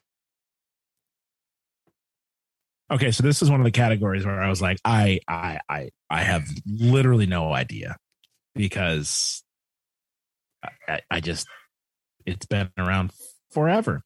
[2.91, 5.89] Okay, so this is one of the categories where I was like, I, I, I,
[6.09, 7.97] I have literally no idea
[8.55, 9.43] because
[10.89, 11.47] I, I just
[12.25, 13.13] it's been around
[13.51, 14.03] forever.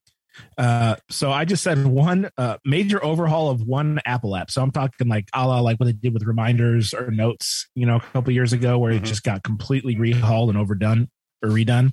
[0.57, 4.51] Uh, so I just said one uh, major overhaul of one Apple app.
[4.51, 7.85] So I'm talking like a la like what they did with reminders or notes, you
[7.85, 8.99] know, a couple years ago, where Mhm.
[8.99, 11.09] it just got completely rehauled and overdone
[11.43, 11.93] or redone.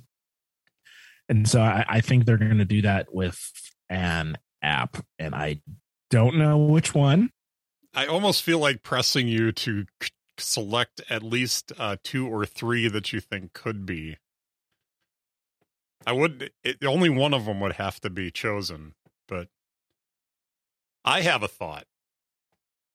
[1.28, 3.38] And so I, I think they're going to do that with
[3.90, 5.60] an app, and I
[6.10, 7.30] don't know which one.
[7.94, 12.88] I almost feel like pressing you to c- select at least uh, two or three
[12.88, 14.16] that you think could be.
[16.08, 16.50] I would.
[16.64, 18.94] It, only one of them would have to be chosen,
[19.28, 19.48] but
[21.04, 21.84] I have a thought.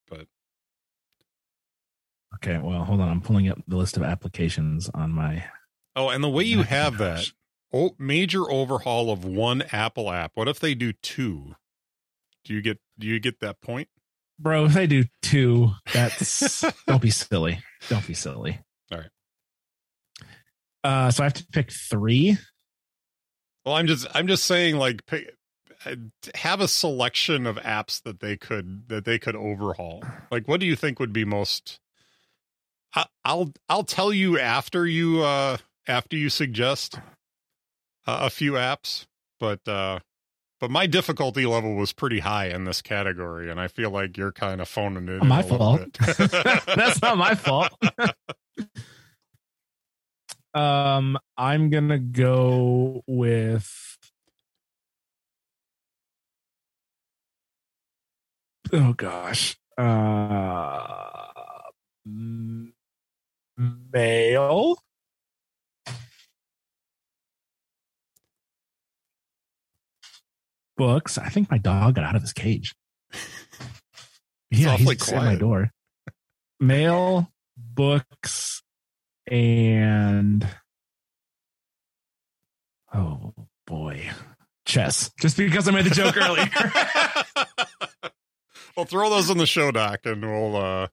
[0.10, 0.26] But
[2.34, 3.10] Okay, well, hold on.
[3.10, 5.46] I'm pulling up the list of applications on my.
[5.96, 7.32] oh, and the way you have that
[7.72, 10.32] oh, major overhaul of one Apple app.
[10.34, 11.54] What if they do two?
[12.44, 12.80] Do you get?
[12.98, 13.90] Do you get that point?
[14.40, 17.60] Bro, if they do two, that's don't be silly.
[17.90, 18.60] Don't be silly.
[18.92, 19.10] All right.
[20.84, 22.40] Uh, so I have to pick three.
[23.66, 25.36] Well, I'm just I'm just saying like pick,
[25.86, 25.96] uh,
[26.36, 30.04] have a selection of apps that they could that they could overhaul.
[30.32, 31.80] Like what do you think would be most
[32.94, 35.58] I, I'll I'll tell you after you uh
[35.88, 37.00] after you suggest
[38.06, 39.06] uh, a few apps,
[39.40, 40.00] but uh
[40.60, 44.32] but my difficulty level was pretty high in this category and I feel like you're
[44.32, 45.94] kind of phoning it in my fault.
[46.18, 47.72] That's not my fault.
[50.54, 53.98] um, I'm gonna go with.
[58.72, 59.56] Oh gosh.
[59.78, 61.28] Uh,
[62.06, 62.74] m-
[63.92, 64.78] mail.
[70.76, 71.18] Books.
[71.18, 72.74] I think my dog got out of his cage.
[74.50, 75.72] yeah, he's just at my door.
[76.60, 78.64] Mail, books,
[79.28, 80.48] and
[82.94, 83.34] oh
[83.66, 84.10] boy,
[84.66, 85.12] chess.
[85.20, 86.50] Just because I made the joke earlier.
[88.78, 90.88] well, throw those in the show doc, and we'll uh,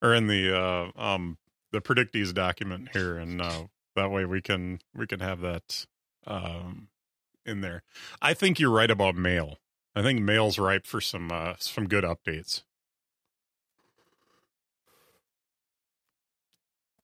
[0.00, 1.38] or in the uh, um,
[1.72, 3.64] the predictees document here, and uh,
[3.96, 5.86] that way we can we can have that
[6.26, 6.88] um
[7.44, 7.82] in there.
[8.20, 9.58] I think you're right about mail.
[9.94, 12.62] I think mail's ripe for some uh some good updates.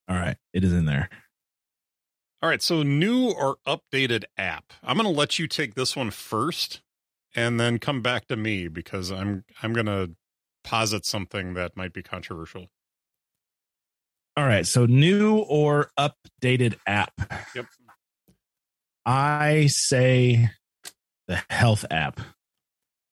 [0.09, 1.09] All right, it is in there.
[2.41, 4.73] All right, so new or updated app.
[4.83, 6.81] I'm going to let you take this one first
[7.35, 10.13] and then come back to me because I'm I'm going to
[10.65, 12.67] posit something that might be controversial.
[14.37, 17.13] All right, so new or updated app.
[17.55, 17.67] Yep.
[19.05, 20.51] I say
[21.27, 22.21] the health app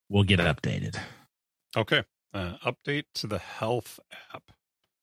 [0.09, 0.99] will get updated.
[1.77, 2.05] Okay.
[2.33, 3.99] Uh, update to the health
[4.33, 4.43] app.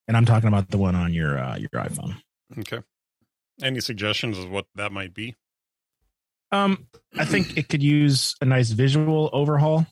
[0.07, 2.15] And I'm talking about the one on your uh, your iPhone.
[2.59, 2.79] Okay.
[3.61, 5.35] Any suggestions of what that might be?
[6.51, 6.87] Um,
[7.17, 9.87] I think it could use a nice visual overhaul.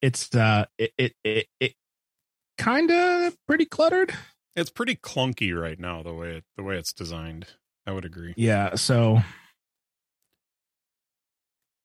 [0.00, 1.74] It's uh, it it it, it
[2.56, 4.14] kind of pretty cluttered.
[4.56, 7.46] It's pretty clunky right now the way it, the way it's designed.
[7.86, 8.34] I would agree.
[8.36, 9.20] Yeah, so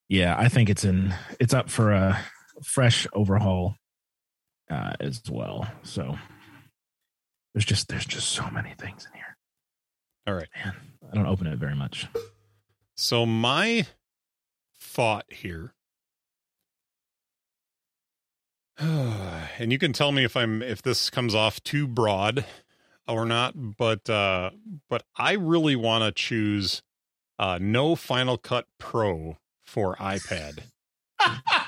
[0.10, 2.20] yeah, I think it's in it's up for a
[2.64, 3.76] fresh overhaul
[4.70, 5.68] uh, as well.
[5.84, 6.18] So
[7.54, 9.38] there's just there's just so many things in here.
[10.28, 10.48] All right.
[10.64, 10.74] Man,
[11.12, 12.08] I don't open it very much.
[12.96, 13.86] So my
[14.80, 15.74] thought here
[18.80, 22.46] and you can tell me if I'm if this comes off too broad
[23.08, 24.52] or not, but uh
[24.90, 26.82] but I really want to choose
[27.38, 30.64] uh no Final Cut Pro for iPad.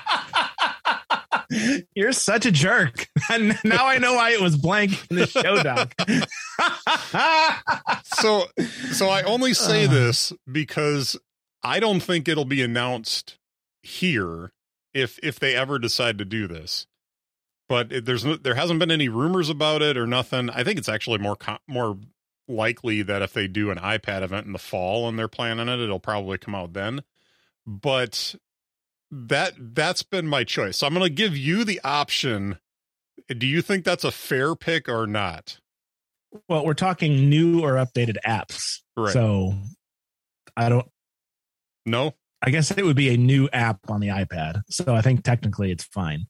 [1.94, 3.08] You're such a jerk.
[3.30, 5.94] And now I know why it was blank in the show doc.
[8.04, 8.44] so
[8.92, 9.90] so I only say Uh.
[9.90, 11.16] this because
[11.62, 13.38] I don't think it'll be announced
[13.82, 14.52] here
[14.94, 16.86] if if they ever decide to do this.
[17.68, 20.50] But it, there's no, there hasn't been any rumors about it or nothing.
[20.50, 21.98] I think it's actually more co- more
[22.48, 25.80] likely that if they do an iPad event in the fall and they're planning it,
[25.80, 27.02] it'll probably come out then.
[27.66, 28.36] But
[29.10, 30.78] that that's been my choice.
[30.78, 32.58] So I'm going to give you the option.
[33.28, 35.58] Do you think that's a fair pick or not?
[36.48, 38.80] Well, we're talking new or updated apps.
[38.96, 39.12] Right.
[39.12, 39.54] So
[40.56, 40.86] I don't
[41.84, 42.14] No.
[42.42, 44.62] I guess it would be a new app on the iPad.
[44.68, 46.26] So I think technically it's fine.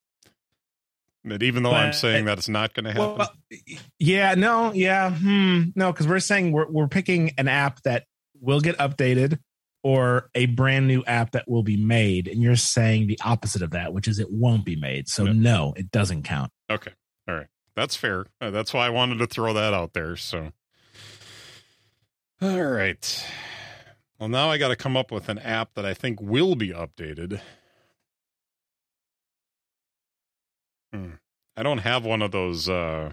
[1.25, 3.19] But even though I'm saying that it's not going to happen.
[3.19, 3.31] Well,
[3.99, 8.05] yeah, no, yeah, hmm, no, because we're saying we're we're picking an app that
[8.41, 9.41] will get updated
[9.87, 13.71] or a brand new app that will be made, and you're saying the opposite of
[13.71, 15.09] that, which is it won't be made.
[15.09, 15.33] So No.
[15.33, 16.51] no, it doesn't count.
[16.69, 16.91] Okay.
[17.29, 17.47] All right.
[17.77, 18.27] That's fair.
[18.41, 20.17] Uh, that's why I wanted to throw that out there.
[20.17, 20.51] So,
[22.43, 23.27] all right.
[24.19, 26.71] Well, now I got to come up with an app that I think will be
[26.71, 27.41] updated.
[30.93, 31.11] Hmm.
[31.57, 33.13] I don't have one of those uh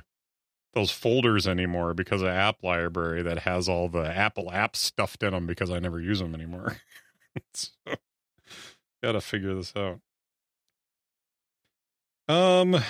[0.73, 5.31] those folders anymore because of app library that has all the Apple apps stuffed in
[5.31, 6.77] them because I never use them anymore.
[7.53, 7.69] so,
[9.03, 9.99] got to figure this out.
[12.27, 12.81] Um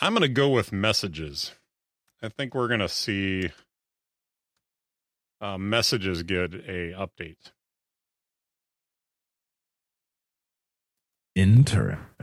[0.00, 1.52] I'm to go with messages.
[2.22, 3.50] I think we're to see
[5.40, 7.52] uh, messages get a update.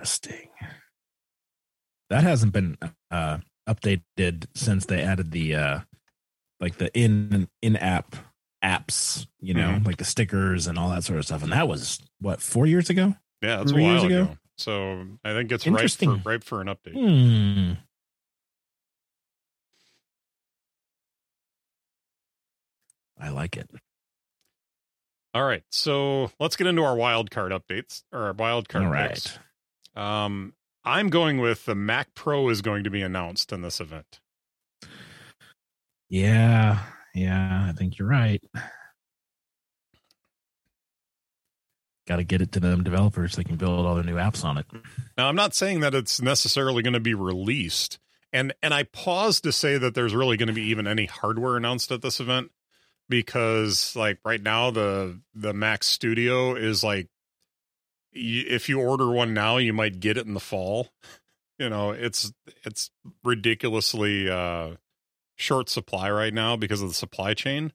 [0.01, 0.49] Interesting.
[2.09, 2.75] That hasn't been
[3.11, 3.37] uh,
[3.69, 5.79] updated since they added the uh,
[6.59, 8.15] like the in in app
[8.63, 9.85] apps, you know, Mhm.
[9.85, 11.43] like the stickers and all that sort of stuff.
[11.43, 13.15] And that was what four years ago.
[13.43, 14.21] Yeah, that's Three years while ago.
[14.23, 14.37] ago?
[14.57, 16.93] So I think it's ripe for ripe for an update.
[16.93, 17.73] Hmm.
[23.19, 23.69] I like it.
[25.33, 29.07] All right, so let's get into our wild card updates or our wild card All
[29.07, 29.39] picks.
[29.95, 34.19] Um, I'm going with the Mac Pro is going to be announced in this event.
[36.09, 36.79] Yeah.
[37.13, 37.65] Yeah.
[37.69, 38.43] I think you're right.
[42.07, 43.33] Got to get it to them developers.
[43.33, 44.65] so They can build all their new apps on it.
[45.17, 47.99] Now, I'm not saying that it's necessarily going to be released,
[48.33, 51.57] and and I pause to say that there's really going to be even any hardware
[51.57, 52.51] announced at this event
[53.07, 57.07] because, like right now, the the Mac Studio is like,
[58.13, 60.89] if you order one now, you might get it in the fall.
[61.57, 62.33] You know, it's
[62.63, 62.89] it's
[63.23, 64.75] ridiculously uh,
[65.35, 67.73] short supply right now because of the supply chain,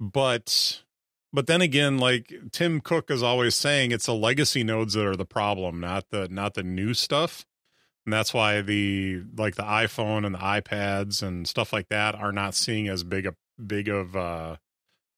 [0.00, 0.82] but
[1.32, 5.16] but then again like tim cook is always saying it's the legacy nodes that are
[5.16, 7.44] the problem not the not the new stuff.
[8.06, 12.32] And that's why the like the iphone and the ipads and stuff like that are
[12.32, 13.34] not seeing as big a
[13.64, 14.56] big of uh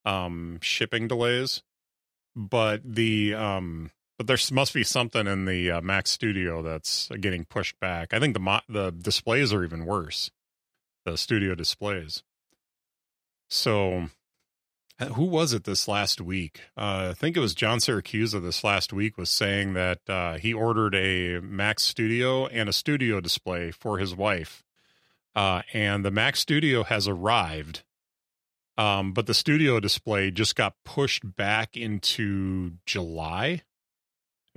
[0.05, 1.63] um shipping delays.
[2.35, 7.45] But the um but there must be something in the uh, mac studio that's getting
[7.45, 10.31] pushed back i think the mo- the displays are even worse
[11.05, 12.23] the studio displays
[13.49, 14.09] so
[14.99, 16.61] uh, who was it this last week?
[16.75, 20.53] Uh, I think it was John Siracusa this last week was saying that uh, he
[20.53, 24.63] ordered a Mac Studio and a studio display for his wife.
[25.35, 27.83] Uh, and the Mac Studio has arrived.
[28.75, 33.61] Um, but the studio display just got pushed back into July.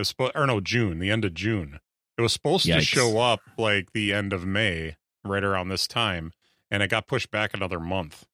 [0.00, 1.80] It was supposed, or no, June, the end of June.
[2.16, 6.32] It was supposed to show up like the end of May, right around this time,
[6.70, 8.26] and it got pushed back another month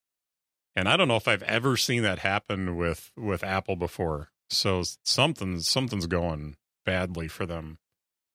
[0.77, 4.29] and I don't know if I've ever seen that happen with with Apple before.
[4.51, 7.79] So something something's going badly for them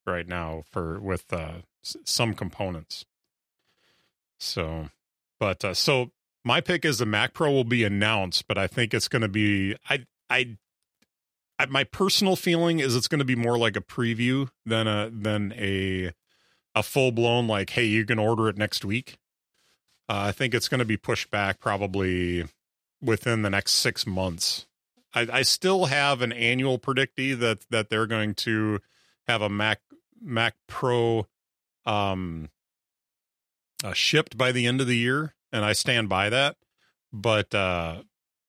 [0.07, 3.05] right now for with uh, s- some components.
[4.39, 4.89] So,
[5.39, 6.11] but uh, so
[6.43, 9.29] my pick is the Mac Pro will be announced, but I think it's going to
[9.29, 10.57] be I I.
[11.69, 15.53] My personal feeling is it's going to be more like a preview than a than
[15.53, 16.11] a
[16.73, 19.17] a full blown like hey you can order it next week
[20.11, 22.43] uh, I think it's going to be pushed back probably
[23.01, 24.67] within the next six months.
[25.13, 28.79] I, I still have an annual predictee that that they're going to
[29.29, 29.79] have a Mac
[30.21, 31.27] Mac Pro
[31.85, 32.49] um,
[33.85, 36.57] uh, shipped by the end of the year, and I stand by that.
[37.13, 38.03] But uh,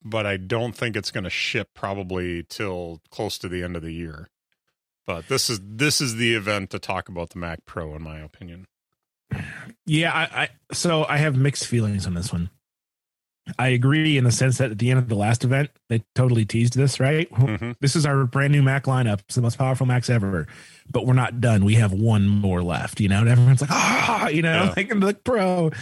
[0.05, 3.83] but I don't think it's going to ship probably till close to the end of
[3.83, 4.29] the year.
[5.07, 8.19] But this is this is the event to talk about the Mac Pro, in my
[8.21, 8.67] opinion.
[9.87, 12.51] Yeah, I, I so I have mixed feelings on this one.
[13.59, 16.45] I agree in the sense that at the end of the last event, they totally
[16.45, 17.29] teased this, right?
[17.33, 17.75] Mhm.
[17.81, 19.21] This is our brand new Mac lineup.
[19.23, 20.47] It's the most powerful Macs ever,
[20.89, 21.65] but we're not done.
[21.65, 24.75] We have one more left, you know, and everyone's like, ah, you know, Yeah.
[24.77, 25.73] like the pro.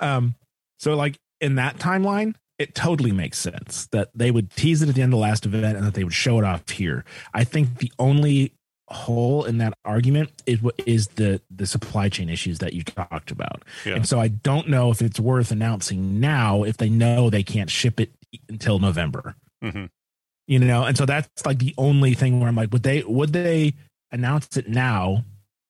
[0.00, 0.36] Um,
[0.78, 4.94] so like in that timeline, it totally makes sense that they would tease it at
[4.94, 7.04] the end of the last event and that they would show it off here.
[7.32, 8.52] I think the only
[8.88, 13.30] hole in that argument is what is the the supply chain issues that you talked
[13.30, 13.62] about.
[13.84, 13.96] Yeah.
[13.96, 17.70] And so I don't know if it's worth announcing now if they know they can't
[17.70, 18.12] ship it
[18.48, 19.36] until November.
[19.62, 19.86] hmm
[20.46, 23.32] You know, and so that's like the only thing where I'm like, would they would
[23.32, 23.74] they
[24.10, 25.24] announce it now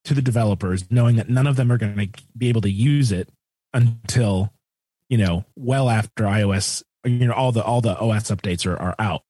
[0.05, 3.11] to the developers, knowing that none of them are going to be able to use
[3.11, 3.29] it
[3.73, 4.53] until
[5.09, 8.95] you know well after iOS, you know, all the all the OS updates are, are
[8.99, 9.23] out.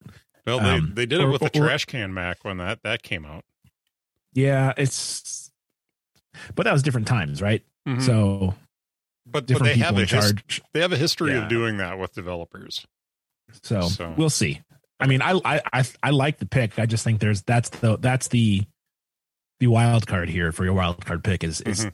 [0.46, 3.02] Well, they, Um, they did it or- with the trash can Mac when that that
[3.02, 3.44] came out.
[4.32, 5.50] Yeah, it's
[6.54, 7.64] but that was different times, right?
[7.88, 8.02] Mhm.
[8.02, 8.54] So
[9.26, 10.62] but, but different they have people a in his, charge.
[10.72, 11.42] they have a history Yeah.
[11.44, 12.86] of doing that with developers.
[13.62, 14.60] So, So- we'll see.
[14.98, 16.78] I mean, I, I I I like the pick.
[16.78, 18.62] I just think there's that's the that's the
[19.58, 21.92] the wild card here for your wild card pick is is Mhm.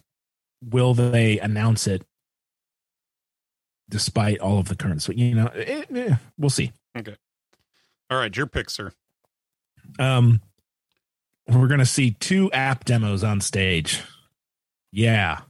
[0.64, 2.04] will they announce it
[3.88, 6.72] despite all of the current so you know eh, eh, we'll see.
[6.96, 7.16] Okay.
[8.10, 8.92] All right, your pick, sir.
[9.98, 10.40] Um,
[11.48, 14.02] we're gonna see two app demos on stage.
[14.92, 15.40] Yeah,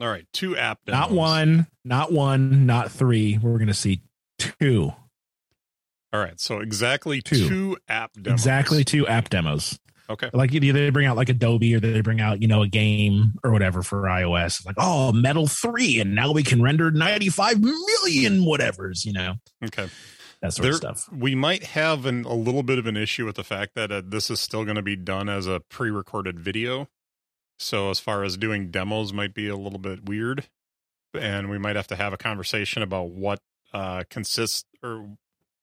[0.00, 0.98] All right, two app demos.
[0.98, 3.38] not one, not one, not three.
[3.38, 4.00] We're gonna see
[4.38, 4.92] two,
[6.12, 7.48] All right, so exactly Two.
[7.48, 8.40] two, app demos.
[8.40, 9.78] exactly two app demos.
[10.10, 10.28] Okay.
[10.32, 13.34] like either they bring out like Adobe or they bring out you know a game
[13.44, 14.46] or whatever for iOS.
[14.58, 19.04] It's like oh, Metal Three, and now we can render ninety five million whatevers.
[19.04, 19.34] You know
[19.64, 19.88] Okay.
[20.42, 21.08] that sort There, of stuff.
[21.12, 24.02] we might have an, a little bit of an issue with the fact that uh,
[24.04, 26.88] this is still going to be done as a pre-recorded video.
[27.58, 30.48] So as far as doing demos might be a little bit weird,
[31.14, 33.38] and we might have to have a conversation about what
[33.72, 35.10] uh, consists or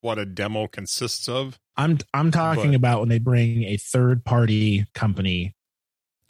[0.02, 1.60] what a demo consists of.
[1.78, 5.54] I'm I'm talking But- about when they bring a third party company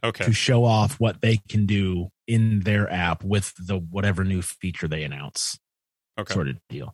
[0.04, 0.26] Okay.
[0.26, 4.88] to show off what they can do in their app with the whatever new feature
[4.88, 5.58] they announce,
[6.20, 6.34] Okay.
[6.34, 6.94] sort of deal.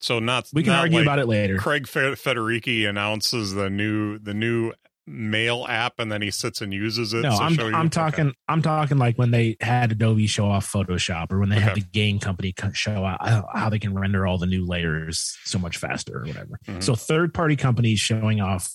[0.00, 1.56] So not We can not argue like about it later.
[1.56, 4.72] Craig Fe- Federighi announces the new the new
[5.06, 7.22] mail app and then he sits and uses it.
[7.22, 7.88] No, to I'm I'm okay.
[7.90, 11.76] talking I'm talking like when they had Adobe show off Photoshop or when they had
[11.76, 15.58] the game company show out how- how they can render all the new layers so
[15.58, 16.58] much faster or whatever.
[16.66, 16.82] Mhm.
[16.82, 18.68] So third party companies showing off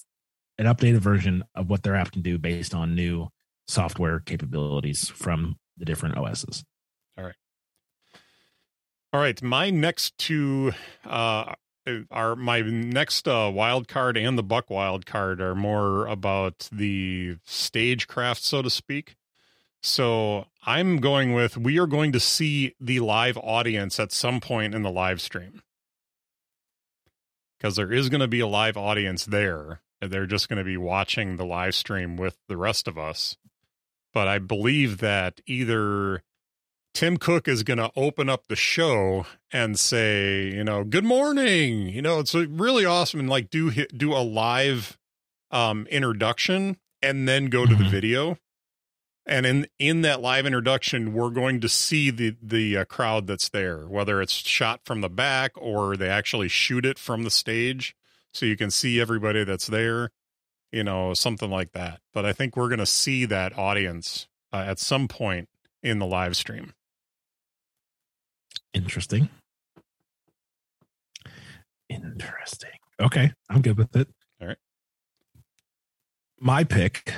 [0.57, 3.27] an updated version of what their app can do based on new
[3.67, 6.63] software capabilities from the different OSs.
[9.13, 10.71] All right, my next two
[11.03, 11.53] uh,
[12.09, 17.37] are my next uh, wild card and the buck wild card are more about the
[17.45, 19.15] stagecraft, so to speak.
[19.81, 24.75] So I'm going with we are going to see the live audience at some point
[24.75, 25.63] in the live stream
[27.57, 29.81] because there is going to be a live audience there.
[30.01, 33.37] And they're just going to be watching the live stream with the rest of us.
[34.13, 36.23] But I believe that either
[36.93, 41.87] Tim Cook is going to open up the show and say, you know, good morning.
[41.87, 44.97] You know, it's really awesome and like do do a live
[45.51, 47.91] um introduction and then go to the Mhm.
[47.91, 48.37] video.
[49.25, 53.49] And in in that live introduction, we're going to see the the uh, crowd that's
[53.49, 57.95] there, whether it's shot from the back or they actually shoot it from the stage
[58.33, 60.09] so you can see everybody that's there,
[60.71, 62.01] you know, something like that.
[62.13, 65.47] But I think we're going to see that audience uh, at some point
[65.83, 66.73] in the live stream.
[68.73, 69.29] Interesting.
[71.89, 72.69] Interesting.
[73.01, 74.07] Okay, I'm good with it.
[74.41, 74.57] All right.
[76.39, 77.13] My pick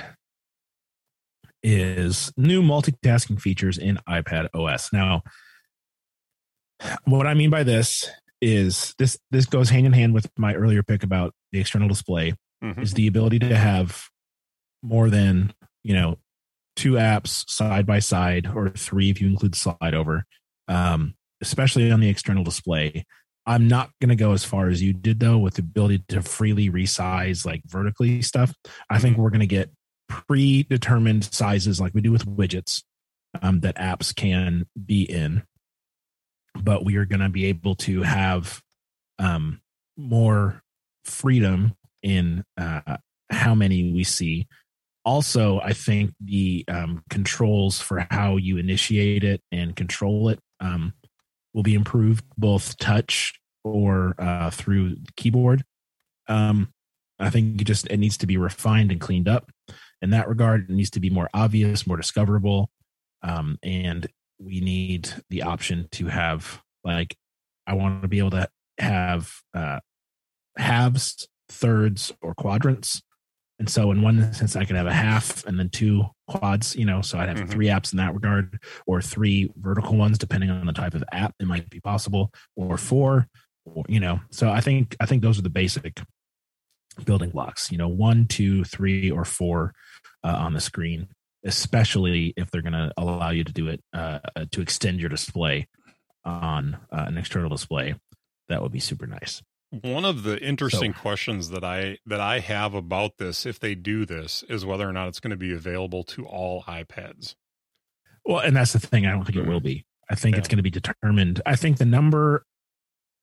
[1.61, 4.91] is new multitasking features in iPad OS.
[4.91, 5.23] Now,
[7.05, 8.09] what I mean by this
[8.41, 12.33] is this this goes hand in hand with my earlier pick about the external display
[12.61, 12.81] Mhm.
[12.81, 14.09] is the ability to have
[14.81, 16.17] more than, you know,
[16.75, 20.25] two apps side by side or three if you include slide over.
[20.67, 23.05] Um, especially on the external display.
[23.45, 26.21] I'm not going to go as far as you did though with the ability to
[26.21, 28.53] freely resize like vertically stuff.
[28.89, 29.69] I think we're going to get
[30.07, 32.83] predetermined sizes like we do with widgets
[33.41, 35.43] um, that apps can be in,
[36.55, 38.61] but we are going to be able to have
[39.19, 39.59] um,
[39.97, 40.61] more
[41.03, 42.97] freedom in uh,
[43.29, 44.47] how many we see.
[45.05, 50.93] Also, I think the um, controls for how you initiate it and control it um,
[51.53, 53.33] will be improved, both touch
[53.63, 55.63] or uh, through keyboard.
[56.27, 56.73] Um,
[57.19, 59.49] I think it just it needs to be refined and cleaned up.
[60.01, 62.69] In that regard, it needs to be more obvious, more discoverable,
[63.21, 64.07] um, and
[64.39, 67.15] we need the option to have like
[67.65, 68.49] I want to be able to
[68.79, 69.79] have uh,
[70.57, 73.01] halves, thirds, or quadrants.
[73.63, 76.83] And so, in one instance, I could have a half and then two quads, you
[76.83, 77.49] know, so I'd have Mhm.
[77.49, 81.33] three apps in that regard, or three vertical ones, depending on the type of app.
[81.39, 83.29] It might be possible, or four,
[83.63, 84.19] or, you know.
[84.31, 86.01] So, I think I think those are the basic
[87.05, 87.71] building blocks.
[87.71, 89.73] You know, one, two, three, or four
[90.25, 91.07] uh, on the screen,
[91.45, 95.09] especially if they're going to allow you to do it uh, uh, to extend your
[95.09, 95.69] display
[96.25, 97.95] on uh, an external display.
[98.49, 99.41] that would be super nice.
[99.81, 103.73] One of the interesting So- questions that I that I have about this, if they
[103.73, 107.33] do this, is whether or not it's going to be available to all iPads.
[108.23, 109.07] Well, and that's the thing.
[109.07, 109.65] I don't think it will mm-hmm.
[109.65, 109.85] be.
[110.09, 111.41] I think it's going to be determined.
[111.45, 112.45] I think the number,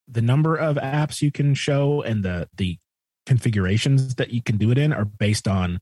[0.09, 2.79] the number of apps you can show and the the
[3.27, 5.79] configurations that you can do it in are based on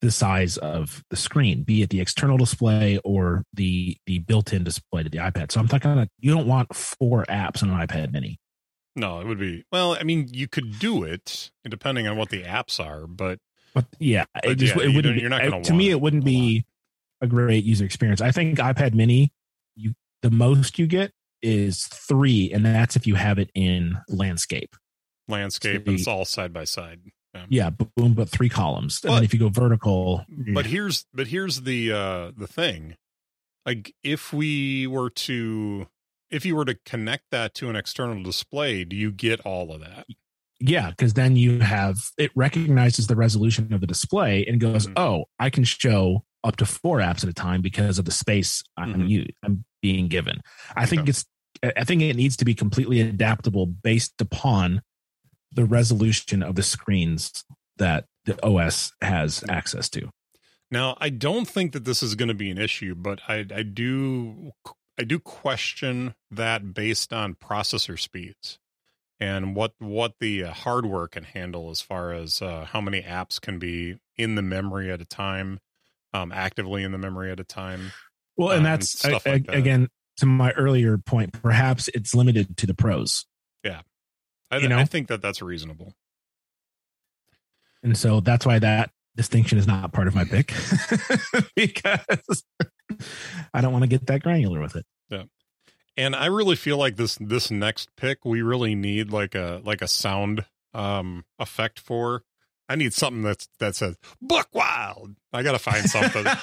[0.00, 5.02] the size of the screen, be it the external display or the the built-in display
[5.02, 5.50] to the iPad.
[5.50, 8.38] So I'm talking about you don't want four apps on an iPad Mini.
[8.98, 9.96] No, it would be well.
[9.98, 13.38] I mean, you could do it depending on what the apps are, but
[13.74, 15.14] But yeah, But it just yeah, it wouldn't.
[15.14, 16.64] Be, you're not gonna to me, it wouldn't be
[17.20, 18.20] a great user experience.
[18.20, 19.32] I think iPad Mini,
[19.76, 24.74] you the most you get is three, and that's if you have it in landscape.
[25.28, 27.00] landscape See- it's all side by side.
[27.50, 29.00] Yeah, boom, but three columns.
[29.04, 32.96] And But- then if you go vertical, But here's but here's the uh the thing.
[33.64, 35.86] Like if we were to
[36.30, 39.80] if you were to connect that to an external display, do you get all of
[39.80, 40.06] that?
[40.60, 44.94] yeah, because then you have it recognizes the resolution of the display and goes, Mhm.
[44.96, 48.62] "Oh, I can show up to four apps at a time because of the space
[48.76, 49.08] I'm Mhm.
[49.08, 50.40] u- I'm being given."
[50.74, 51.24] I think it's
[51.62, 54.82] I I think it needs to be completely adaptable based upon
[55.52, 57.44] the resolution of the screens
[57.76, 60.10] that the OS has access to.
[60.70, 63.62] Now, I don't think that this is going to be an issue, but I I
[63.62, 64.50] do
[64.98, 68.58] I do question that based on processor speeds
[69.20, 73.40] and what what the uh, hardware can handle as far as uh, how many apps
[73.40, 75.60] can be in the memory at a time,
[76.12, 77.92] um, actively in the memory at a time.
[78.36, 79.54] Well, and and that's a- like that.
[79.54, 79.88] again
[80.18, 81.32] to my earlier point.
[81.32, 83.24] Perhaps it's limited to the pros,
[83.64, 83.82] Yeah,
[84.50, 84.78] I, You know?
[84.78, 85.94] I think that that's reasonable.
[87.84, 90.52] and so that's why that distinction is not part of my pick
[91.56, 92.44] because
[93.54, 94.86] I don't want to get that granular with it.
[95.10, 95.24] Yeah.
[95.96, 99.82] And I really feel like this this next pick we really need like a like
[99.82, 100.44] a sound
[100.74, 102.22] um effect for.
[102.70, 105.16] I need something that's that says Buck Wild.
[105.32, 106.24] I got to find something.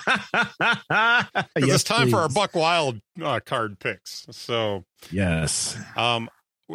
[1.56, 2.34] Because Yes, it's time for our please.
[2.34, 4.26] Buck Wild uh, card picks.
[4.32, 5.78] So, Yes.
[5.96, 6.30] um,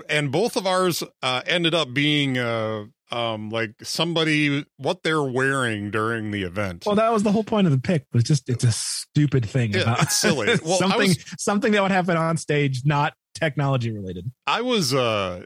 [0.09, 5.91] and both of ours uh, ended up being uh, um, like somebody what they're wearing
[5.91, 6.85] during the event.
[6.87, 8.07] Well, that was the whole point of the pick.
[8.13, 9.73] Was just it's a stupid thing.
[9.73, 10.47] Yeah, about- it's silly.
[10.65, 14.31] Well, something was- something that would happen on stage, not technology related.
[14.47, 15.45] I was uh,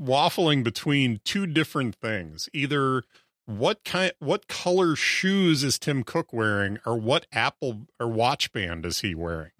[0.00, 2.48] waffling between two different things.
[2.52, 3.02] Either
[3.46, 8.86] what kind, what color shoes is Tim Cook wearing, or what Apple or watch band
[8.86, 9.50] is he wearing?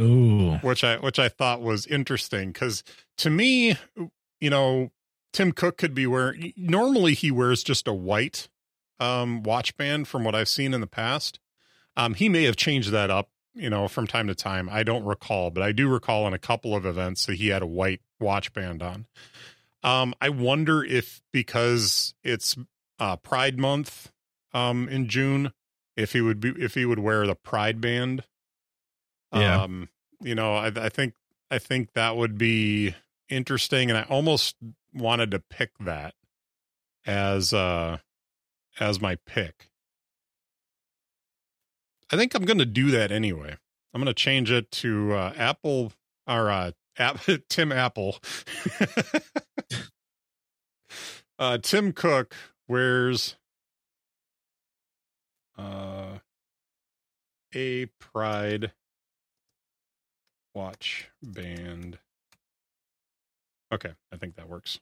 [0.00, 0.54] Ooh.
[0.62, 2.82] which I which I thought was interesting because
[3.18, 3.76] to me,
[4.40, 4.90] you know,
[5.32, 6.52] Tim Cook could be wearing.
[6.56, 8.48] Normally, he wears just a white
[8.98, 10.08] um, watch band.
[10.08, 11.38] From what I've seen in the past,
[11.96, 13.30] um, he may have changed that up.
[13.54, 16.38] You know, from time to time, I don't recall, but I do recall in a
[16.38, 19.06] couple of events that he had a white watch band on.
[19.82, 22.56] Um, I wonder if because it's
[22.98, 24.12] uh, Pride Month
[24.52, 25.52] um, in June,
[25.96, 28.24] if he would be if he would wear the Pride band.
[29.32, 29.62] Yeah.
[29.62, 29.88] Um,
[30.20, 31.14] you know, I, I think
[31.50, 32.94] I think that would be
[33.28, 34.56] interesting, and I almost
[34.94, 36.14] wanted to pick that
[37.06, 37.98] as uh
[38.78, 39.70] as my pick.
[42.12, 43.56] I think I'm going to do that anyway.
[43.94, 45.92] I'm going to change it to uh, Apple
[46.26, 48.18] or uh, App, Tim Apple.
[51.38, 52.34] uh, Tim Cook
[52.68, 53.36] wears
[55.56, 56.18] uh,
[57.54, 58.72] a Pride
[60.54, 61.98] watch band.
[63.72, 64.80] Okay, I think that works.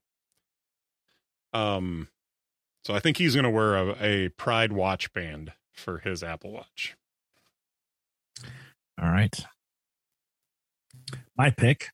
[1.52, 2.08] Um,
[2.84, 6.52] so I think he's going to wear a, a Pride watch band for his Apple
[6.52, 6.96] Watch.
[9.00, 9.34] All right.
[11.36, 11.90] My pick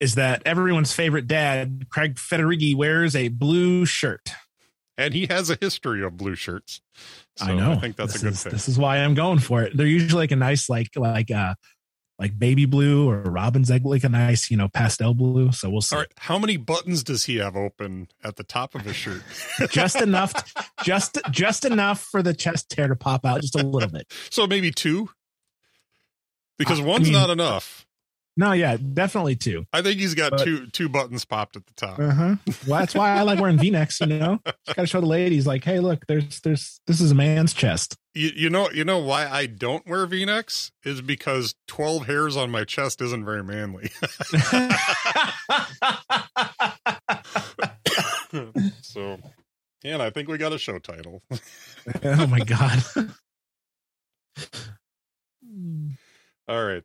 [0.00, 4.30] is that everyone's favorite dad, Craig Federighi, wears a blue shirt.
[4.96, 6.80] And he has a history of blue shirts.
[7.36, 7.72] So I know.
[7.72, 8.52] I think that's this a good is, thing.
[8.52, 9.76] This is why I'm going for it.
[9.76, 11.54] They're usually like a nice, like like uh
[12.18, 15.52] like baby blue or robin's egg, like a nice, you know, pastel blue.
[15.52, 15.94] So we'll see.
[15.96, 19.22] All right, how many buttons does he have open at the top of his shirt?
[19.70, 20.32] Just enough,
[20.82, 24.12] just just enough for the chest hair to pop out just a little bit.
[24.30, 25.10] so maybe two,
[26.58, 27.84] because I one's mean- not enough.
[28.36, 29.66] No, yeah, definitely two.
[29.72, 31.98] I think he's got But- two two buttons popped at the top.
[31.98, 32.36] Uh huh.
[32.68, 34.00] Well, that's why I like wearing V-necks.
[34.00, 37.10] You know, just got to show the ladies, like, hey, look, there's there's this is
[37.10, 37.96] a man's chest.
[38.18, 42.50] You, you know, you know why I don't wear V-necks is because twelve hairs on
[42.50, 43.92] my chest isn't very manly.
[48.82, 49.18] so,
[49.84, 51.22] yeah, and I think we got a show title.
[52.04, 52.82] oh my god.
[56.48, 56.82] All right.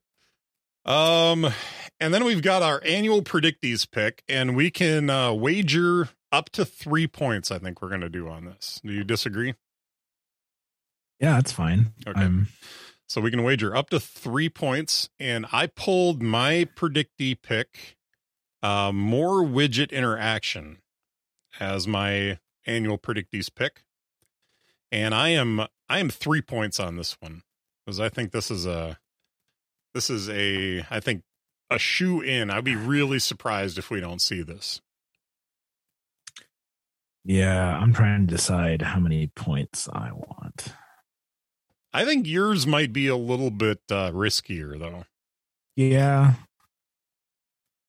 [0.86, 1.52] Um
[2.00, 6.64] And then we've got our annual predictees pick, and we can uh, wager up to
[6.64, 7.50] three points.
[7.50, 8.80] I think we're going to do on this.
[8.84, 9.56] Do you disagree?
[11.20, 11.94] Yeah, that's fine.
[12.06, 12.20] Okay.
[12.20, 12.50] I'm
[13.08, 15.10] So we can wager up to three points.
[15.20, 17.98] And I pulled my predictee pick,
[18.62, 20.80] uh, more widget interaction,
[21.60, 23.84] as my annual predictees pick.
[24.92, 27.44] And I am I am three points on this one
[27.86, 29.00] because I think this is a
[29.94, 31.24] this is a I think
[31.70, 32.50] a shoe in.
[32.50, 34.82] I'd be really surprised if we don't see this.
[37.26, 40.74] yeah, I'm trying to decide how many points I want.
[41.94, 45.06] I think yours might be a little bit uh, riskier though.
[45.76, 46.34] Yeah.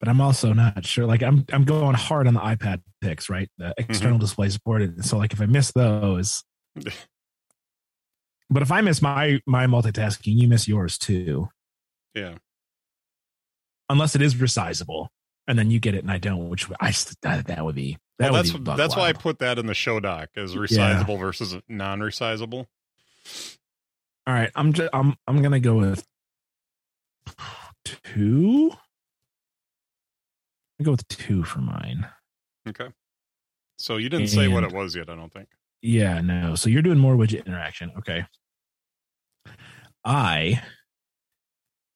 [0.00, 1.06] But I'm also not sure.
[1.06, 3.48] Like I'm I'm going hard on the iPad picks, right?
[3.56, 5.04] The external display supported.
[5.04, 6.44] So like if I miss those,
[8.50, 11.48] but if I miss my my multitasking, you miss yours too.
[12.14, 12.34] Yeah.
[13.88, 15.08] Unless it is resizable.
[15.46, 16.92] And then you get it and I don't, which I
[17.22, 19.66] that, that would be that Well, would that's be that's why I put that in
[19.66, 22.66] the show doc as resizable versus non-resizable.
[24.26, 26.04] All right, I'm just I'm I'm gonna go with
[27.84, 28.72] two.
[30.80, 32.08] I go with two for mine.
[32.68, 32.88] Okay.
[33.78, 35.48] So you didn't say what it was yet, I don't think.
[35.82, 36.54] Yeah, no.
[36.54, 37.92] So you're doing more widget interaction.
[37.98, 38.24] Okay.
[40.04, 40.62] I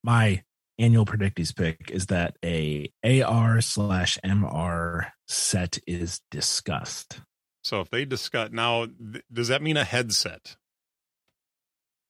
[0.04, 0.42] my
[0.78, 7.20] annual predictees pick is that a AR slash MR set is discussed.
[7.64, 10.56] So if they discuss now, th- does that mean a headset?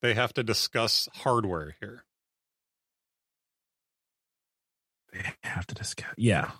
[0.03, 2.05] They have to discuss hardware here.
[5.13, 6.15] They have to discuss.
[6.17, 6.51] Yeah,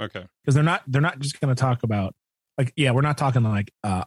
[0.00, 0.26] Okay.
[0.42, 2.14] because they're not they're not just going to talk about
[2.58, 4.04] like yeah we're not talking like uh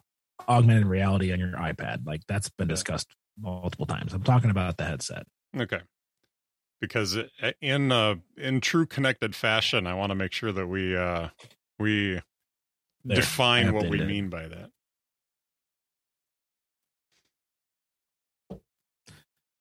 [0.50, 3.08] augmented reality on your iPad like that's been discussed
[3.40, 4.14] multiple times.
[4.14, 5.26] I'm talking about the headset.
[5.58, 5.82] Okay.
[6.82, 7.18] Because
[7.62, 11.30] in uh, in true connected fashion, I want to make sure that we uh,
[11.80, 12.22] we
[13.06, 14.70] There, define what we mean by that.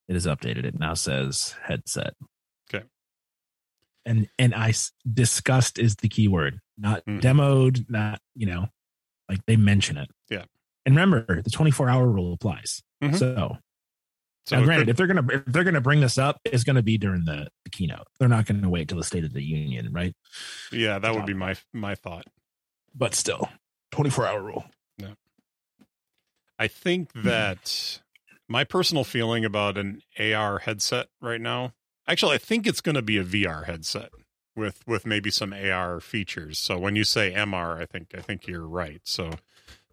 [0.09, 0.65] It is updated.
[0.65, 2.15] It now says headset.
[2.73, 2.85] Okay.
[4.05, 4.75] And and I
[5.11, 7.21] discussed is the key word, not Mhm.
[7.21, 8.69] demoed, not you know,
[9.29, 10.11] like they mention it.
[10.29, 10.45] Yeah.
[10.87, 12.83] And remember, the 24 hour rule applies.
[13.03, 13.19] Mhm.
[13.19, 13.59] So,
[14.47, 16.99] So now, granted, if they're gonna if they're gonna bring this up, it's gonna be
[16.99, 18.07] during the, the keynote.
[18.19, 20.15] They're not gonna wait till the State of the Union, right?
[20.71, 22.27] yeah, that would be my my thought.
[22.95, 23.49] But still,
[23.93, 24.67] 24 hour rule.
[24.99, 25.15] Yeah.
[26.59, 27.23] I think Hmm.
[27.23, 28.03] that
[28.49, 31.73] my personal feeling about an AR headset right now,
[32.07, 34.11] actually, I think it's going to be a VR headset
[34.57, 36.59] with with maybe some AR features.
[36.59, 39.01] So when you say MR, I think I think you're right.
[39.05, 39.31] So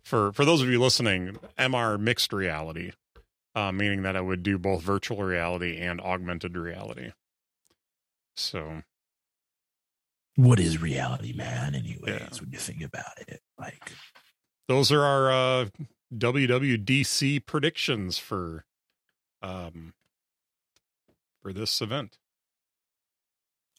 [0.04, 2.91] for for those of you listening, MR mixed reality,
[3.56, 7.12] uh, meaning that it would do both virtual reality and augmented reality.
[8.36, 8.84] So
[10.36, 11.76] What is reality, man?
[11.76, 12.30] Anyways, Yeah.
[12.39, 13.91] when you think about it, like
[14.68, 15.66] those are our uh,
[16.14, 18.66] WWDC predictions for
[19.41, 19.93] um
[21.41, 22.18] for this event.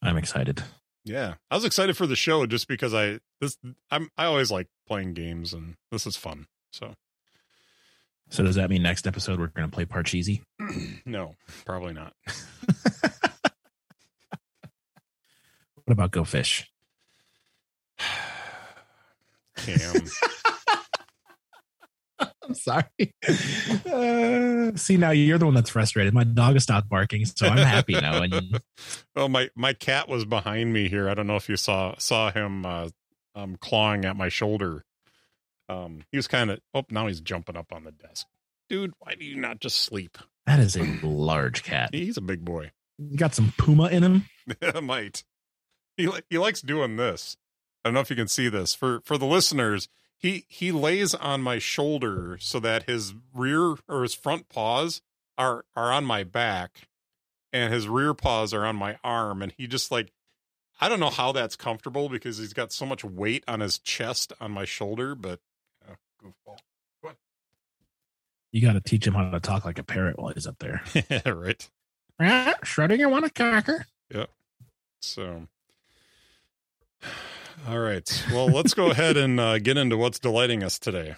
[0.02, 0.62] I'm excited.
[1.04, 3.56] Yeah, I was excited for the show just because I this
[3.90, 6.46] I'm I always like playing games and this is fun.
[6.72, 6.94] So
[8.30, 10.42] So does that mean next episode we're gonna play Parcheesi?
[11.06, 12.14] no, probably not.
[15.84, 16.70] What about Go Fish?
[19.56, 20.04] Cam,
[22.48, 22.84] I'm sorry.
[23.86, 26.12] Uh, see, now you're the one that's frustrated.
[26.12, 28.22] My dog has stopped barking, so I'm happy now.
[28.22, 28.60] And
[29.16, 31.08] well, my my cat was behind me here.
[31.08, 32.88] I don't know if you saw saw him uh,
[33.34, 34.84] um clawing at my shoulder.
[35.68, 38.26] Um, he was kind of oh now he's jumping up on the desk.
[38.68, 40.18] Dude, why do you not just sleep?
[40.46, 41.90] that is a large cat.
[41.92, 42.72] He's a big boy.
[42.98, 44.26] You got some puma in him.
[44.82, 45.24] might.
[45.96, 47.36] He he likes doing this.
[47.84, 49.88] I don't know if you can see this for for the listeners.
[50.22, 55.02] He he lays on my shoulder so that his rear or his front paws
[55.36, 56.88] are are on my back,
[57.52, 60.12] and his rear paws are on my arm, and he just like
[60.80, 64.32] I don't know how that's comfortable because he's got so much weight on his chest
[64.40, 65.40] on my shoulder, but
[65.88, 66.58] uh, goofball.
[68.52, 70.82] You got to teach him how to talk like a parrot while he's up there.
[71.26, 71.68] right.
[72.20, 73.86] Ah, Schrodinger want a cracker?
[74.14, 74.28] Yep,
[75.00, 75.48] so,
[77.68, 78.24] all right.
[78.32, 81.14] Well, let's go ahead and uh, get into what's delighting us today.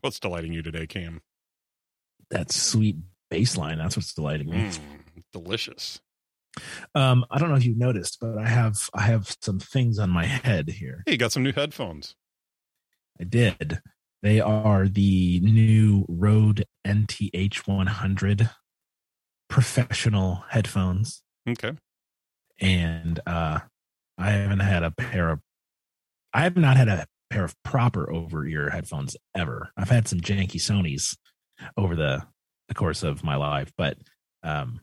[0.00, 1.20] What's delighting you today, Cam?
[2.30, 2.96] That sweet
[3.32, 3.78] baseline.
[3.78, 4.58] That's what's delighting me.
[4.58, 4.80] Mm,
[5.32, 6.00] delicious.
[6.94, 10.10] Um, I don't know if you've noticed, but I have I have some things on
[10.10, 11.02] my head here.
[11.06, 12.14] Hey, you got some new headphones.
[13.20, 13.80] I did.
[14.22, 18.50] They are the new Rode NTH 100
[19.48, 21.22] professional headphones.
[21.48, 21.72] Okay.
[22.60, 23.60] And uh
[24.18, 25.40] I haven't had a pair of
[26.32, 29.70] I have not had a pair of proper over ear headphones ever.
[29.76, 31.16] I've had some janky Sony's
[31.76, 32.24] over the
[32.68, 33.96] the course of my life, but
[34.42, 34.80] um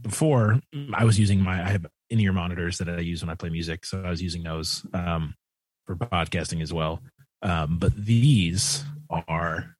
[0.00, 0.60] before
[0.94, 3.50] I was using my I have in ear monitors that I use when I play
[3.50, 5.34] music, so I was using those um
[5.86, 7.00] for podcasting as well.
[7.42, 9.76] Um but these are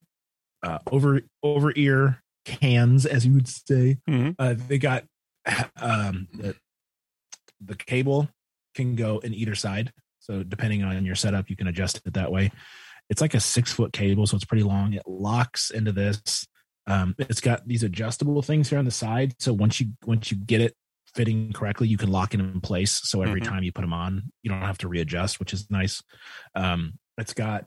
[0.62, 4.34] uh over over ear cans as you would say Mhm.
[4.38, 5.04] uh, they got
[5.76, 6.26] um,
[7.64, 8.28] the, cable
[8.74, 9.92] can go in either side.
[10.18, 12.52] So depending on your setup, you can adjust it that way.
[13.08, 14.92] It's like a six foot cable, so it's pretty long.
[14.92, 16.46] It locks into this.
[16.86, 19.34] Um, it's got these adjustable things here on the side.
[19.38, 20.74] So once you once you get it
[21.14, 22.92] fitting correctly, you can lock it in place.
[22.92, 23.48] So every Mhm.
[23.48, 26.02] time you put them on, you don't have to readjust, which is nice.
[26.54, 27.66] Um, it's got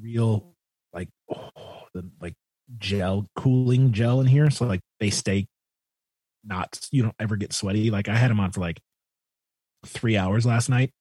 [0.00, 0.54] real
[0.92, 1.50] like oh,
[1.92, 2.34] the like
[2.78, 5.48] gel cooling gel in here, so like they stay
[6.44, 7.90] not you don't ever get sweaty.
[7.90, 8.80] Like I had them on for like
[9.86, 10.92] three hours last night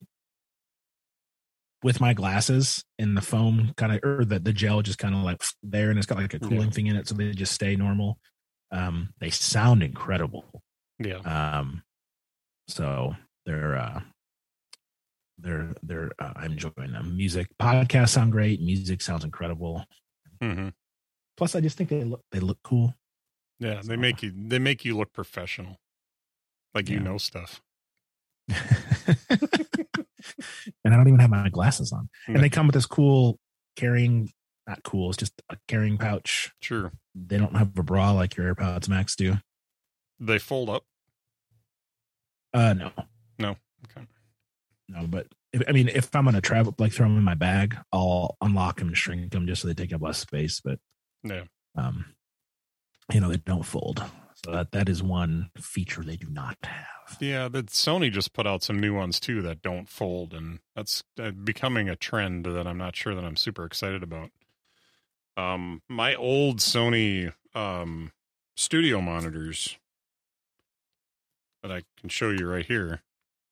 [1.84, 5.22] with my glasses and the foam kind of or the, the gel just kind of
[5.22, 6.70] like there and it's got like a cooling Yeah.
[6.72, 8.18] thing in it so they just stay normal.
[8.72, 10.46] Um they sound incredible.
[11.00, 11.18] Yeah.
[11.20, 11.84] Um
[12.68, 13.16] so
[13.46, 14.02] they're uh
[15.38, 17.16] they're they're uh, I'm enjoying them.
[17.16, 19.86] Music podcasts sound great, music sounds incredible.
[20.42, 20.70] mm-hmm.
[21.38, 22.96] Plus I just think they look they look cool.
[23.60, 23.82] Yeah.
[23.84, 25.78] They make you they make you look professional,
[26.74, 27.62] like you know stuff.
[30.84, 32.10] and I don't even have my glasses on.
[32.28, 33.40] And they come with this cool
[33.76, 34.32] carrying,
[34.68, 36.52] not cool, it's just a carrying pouch.
[36.62, 36.92] Sure.
[37.16, 39.36] They don't have a bra like your AirPods Max do.
[40.20, 40.84] They fold up.
[42.54, 42.92] Uh, no.
[43.38, 44.08] no, Okay.
[44.90, 45.06] no.
[45.08, 48.36] But if, I mean, if I'm gonna travel, like throw them in my bag, I'll
[48.42, 50.60] unlock them and shrink them just so they take up less space.
[50.64, 50.80] But
[51.24, 51.44] Yeah.
[51.76, 52.06] um,
[53.14, 54.04] you know, they don't fold.
[54.46, 56.86] So that that is one feature they do not have.
[57.20, 61.04] Yeah, that Sony just put out some new ones too that don't fold, and that's
[61.20, 64.30] uh, becoming a trend that I'm not sure that I'm super excited about.
[65.36, 68.12] Um, my old Sony um
[68.56, 69.78] studio monitors
[71.64, 73.02] that I can show you right here,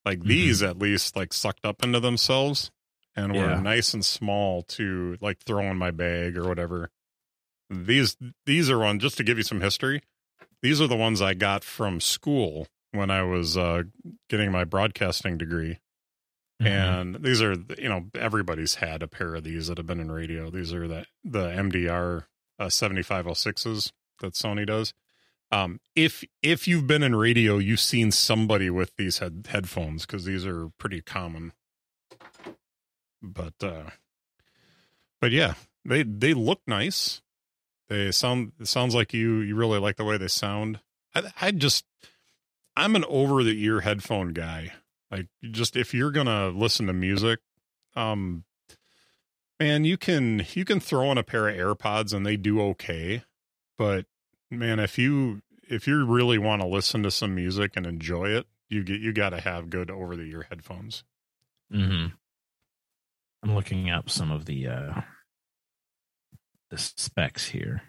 [0.05, 0.27] like Mhm.
[0.27, 2.71] these at least, like sucked up into themselves
[3.15, 3.61] and were Yeah.
[3.61, 6.91] nice and small to like throw in my bag or whatever.
[7.69, 10.03] These these are one just to give you some history.
[10.61, 13.83] These are the ones I got from school when I was uh,
[14.29, 15.79] getting my broadcasting degree.
[16.61, 16.67] Mhm.
[16.67, 20.11] And these are, you know, everybody's had a pair of these that have been in
[20.11, 20.49] radio.
[20.49, 22.25] These are the the MDR
[22.59, 24.93] uh, 7506s that Sony does.
[25.51, 30.25] Um, if if you've been in radio, you've seen somebody with these head, headphones because
[30.25, 31.51] these are pretty common.
[33.21, 33.89] But uh,
[35.21, 37.21] but yeah, they they look nice.
[37.89, 40.79] They sound it sounds like you you really like the way they sound.
[41.13, 41.85] I, I just
[42.75, 44.73] I'm an over the ear headphone guy.
[45.11, 47.39] Like just if you're gonna listen to music,
[47.95, 48.43] um,
[49.59, 53.23] man, you can you can throw in a pair of AirPods and they do okay.
[53.77, 54.05] But
[54.51, 58.47] man, if you if you really want to listen to some music and enjoy it,
[58.69, 61.03] you get you got to have good over the ear headphones.
[61.71, 62.07] hmm
[63.43, 65.01] I'm looking up some of the uh
[66.71, 67.83] the specs here.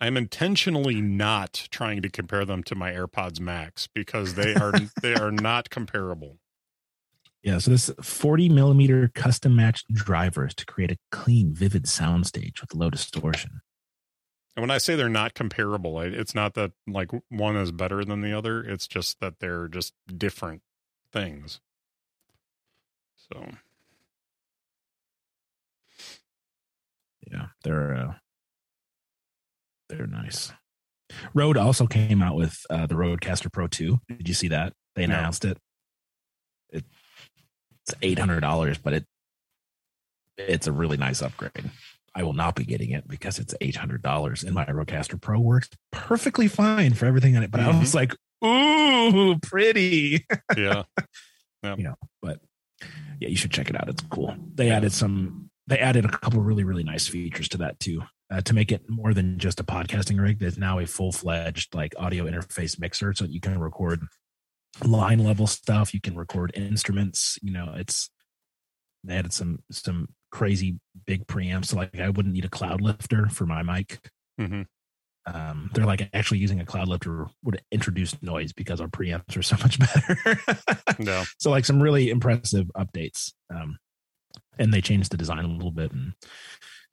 [0.00, 4.72] I'm intentionally not trying to compare them to my AirPods Max because they are
[5.02, 6.38] they are not comparable.
[7.42, 12.74] Yeah, so this 40 millimeter custom matched drivers to create a clean, vivid soundstage with
[12.74, 13.60] low distortion.
[14.56, 18.22] And when I say they're not comparable, it's not that like one is better than
[18.22, 18.62] the other.
[18.62, 20.62] It's just that they're just different
[21.12, 21.60] things.
[23.16, 23.44] So
[27.30, 28.14] Yeah, they're uh,
[29.88, 30.52] they're nice.
[31.34, 33.98] Rode also came out with uh, the Rodecaster Pro 2.
[34.08, 34.72] Did you see that?
[34.94, 35.14] They No.
[35.18, 35.58] announced it.
[36.70, 36.84] it
[37.86, 39.04] it's eight hundred dollars, but it
[40.36, 41.70] it's a really nice upgrade.
[42.14, 45.38] I will not be getting it because it's eight hundred dollars, and my Rodecaster Pro
[45.40, 47.50] works perfectly fine for everything on it.
[47.50, 48.14] But I was like,
[48.44, 50.26] "Ooh, pretty!"
[50.56, 50.82] Yeah.
[51.62, 52.40] Yeah, but
[53.20, 53.88] yeah, you should check it out.
[53.88, 54.34] It's cool.
[54.54, 55.50] They added some.
[55.66, 58.88] They added a couple really really nice features to that too, uh, to make it
[58.88, 60.38] more than just a podcasting rig.
[60.38, 64.06] There's now a full fledged like audio interface mixer, so you can record
[64.84, 65.94] line level stuff.
[65.94, 67.38] You can record instruments.
[67.42, 68.10] You know, it's
[69.04, 71.66] they added some some crazy big preamps.
[71.66, 73.98] So like I wouldn't need a cloud lifter for my mic.
[74.38, 74.62] hmm
[75.26, 79.42] Um, they're like actually using a cloud lifter would introduce noise because our preamps are
[79.42, 80.38] so much better.
[80.98, 81.24] no.
[81.38, 83.78] so like some really impressive updates um
[84.58, 86.12] and they changed the design a little bit and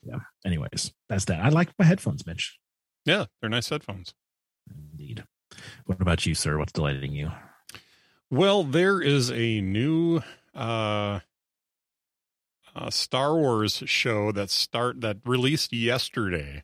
[0.05, 0.19] Yeah.
[0.45, 1.39] Anyways, that's that.
[1.39, 2.57] I like my headphones, Mitch.
[3.05, 4.13] Yeah, they're nice headphones.
[4.69, 5.23] Indeed.
[5.85, 6.57] What about you, sir?
[6.57, 7.31] What's delighting you?
[8.29, 10.21] Well, there is a new
[10.53, 11.19] uh,
[12.75, 16.63] uh, Star Wars show that start that released yesterday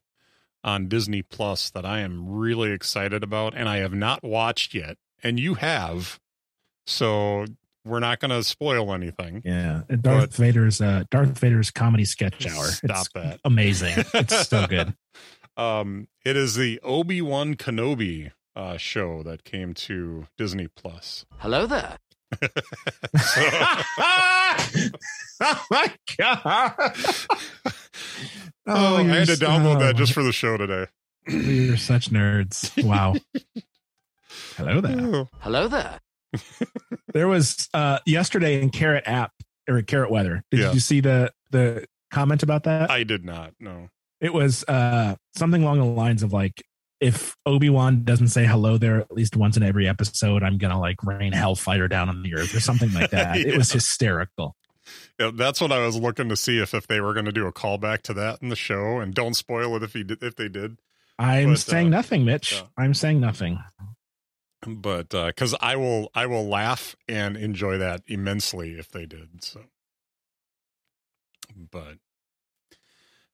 [0.63, 4.97] on Disney Plus that I am really excited about, and I have not watched yet,
[5.23, 6.19] and you have,
[6.85, 7.45] so
[7.85, 9.41] we're not going to spoil anything.
[9.45, 12.65] Yeah, and Darth But- Vader's uh, Darth Vader's comedy sketch hour.
[12.65, 13.39] Stop it's that.
[13.45, 14.05] Amazing.
[14.13, 14.93] It's so good.
[15.57, 21.25] Um, it is the Obi Wan Kenobi uh, show that came to Disney Plus.
[21.39, 21.97] Hello there.
[22.41, 23.41] So,
[25.41, 26.73] oh my god!
[28.67, 30.85] oh, I you're had to so- download that just for the show today.
[31.27, 32.83] You're such nerds.
[32.83, 33.15] Wow.
[34.57, 34.97] Hello there.
[34.99, 35.99] Oh, Hello there.
[37.13, 39.33] There was uh yesterday in Carrot app
[39.69, 40.43] or Carrot Weather.
[40.51, 40.71] Did Yeah.
[40.71, 42.89] you see the the comment about that?
[42.89, 43.53] I did not.
[43.59, 43.89] No.
[44.21, 46.63] it was uh something along the lines of like
[47.01, 51.03] if Obi-Wan doesn't say hello there at least once in every episode, I'm gonna like
[51.03, 53.37] rain hellfire down on the earth or something like that.
[53.39, 54.55] It was hysterical.
[55.19, 57.45] Yeah, that's what I was looking to see if if they were going to do
[57.47, 60.35] a callback to that in the show, and don't spoil it if he did, if
[60.35, 60.77] they did.
[61.19, 62.53] I'm But, saying uh, nothing, Mitch.
[62.53, 62.63] yeah.
[62.77, 63.59] I'm saying nothing.
[64.67, 69.43] But because I will I will laugh and enjoy that immensely if they did.
[69.43, 69.61] So,
[71.71, 71.97] but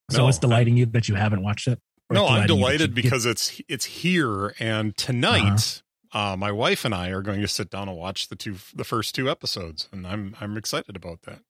[0.09, 1.79] So No, it's delighting you that you haven't watched it?
[2.09, 2.47] No, I'm delighting you that
[2.87, 5.81] delighted because it's it's here, and tonight,
[6.13, 6.33] Uh-huh.
[6.33, 8.85] uh, my wife and I are going to sit down and watch the two the
[8.85, 11.41] first two episodes, and I'm I'm excited about that.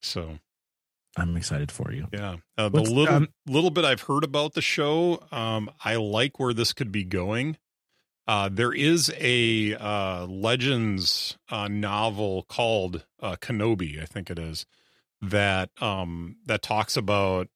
[0.00, 0.38] So
[1.16, 2.06] I'm excited for you.
[2.12, 5.96] yeah, uh, the What's- little um, little bit I've heard about the show, um, I
[5.96, 7.56] like where this could be going.
[8.26, 14.66] Uh, there is a uh, Legends uh, novel called uh, Kenobi, I think it is,
[15.20, 17.48] that um, that talks about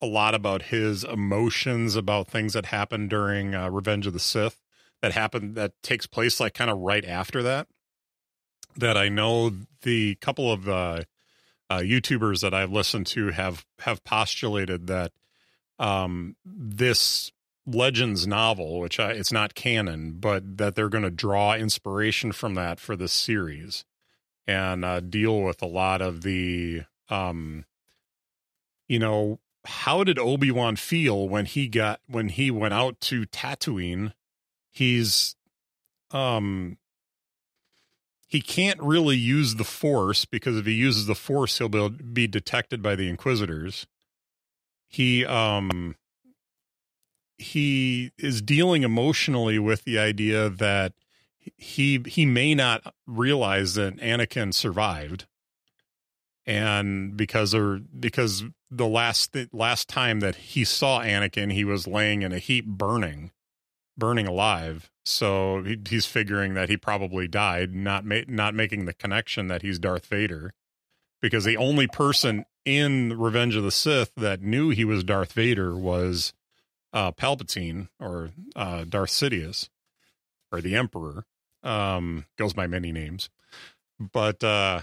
[0.00, 4.60] a lot about his emotions about things that happened during uh, Revenge of the Sith
[5.02, 7.68] that happened that takes place like kind of right after that.
[8.76, 9.52] That I know
[9.82, 11.02] the couple of uh,
[11.70, 15.12] YouTubers that I've listened to have have postulated that
[15.78, 17.32] um, this
[17.74, 22.54] Legends novel, which I, it's not canon, but that they're going to draw inspiration from
[22.54, 23.84] that for this series
[24.46, 27.64] and uh, deal with a lot of the, um,
[28.88, 33.26] you know, how did Obi Wan feel when he got when he went out to
[33.26, 34.14] Tatooine?
[34.70, 35.36] He's,
[36.10, 36.78] um,
[38.26, 42.26] he can't really use the Force because if he uses the Force, he'll be, be
[42.26, 43.86] detected by the Inquisitors.
[44.86, 45.96] He, um,
[47.38, 50.92] he is dealing emotionally with the idea that
[51.56, 55.26] he he may not realize that Anakin survived,
[56.44, 61.86] and because or because the last the last time that he saw Anakin, he was
[61.86, 63.30] laying in a heap, burning,
[63.96, 64.90] burning alive.
[65.04, 69.62] So he, he's figuring that he probably died, not ma- not making the connection that
[69.62, 70.52] he's Darth Vader,
[71.22, 75.74] because the only person in Revenge of the Sith that knew he was Darth Vader
[75.74, 76.34] was
[76.92, 79.68] uh, Palpatine or uh, Darth Sidious
[80.52, 81.24] or the Emperor.
[81.62, 83.30] Um, goes by many names,
[83.98, 84.82] but uh,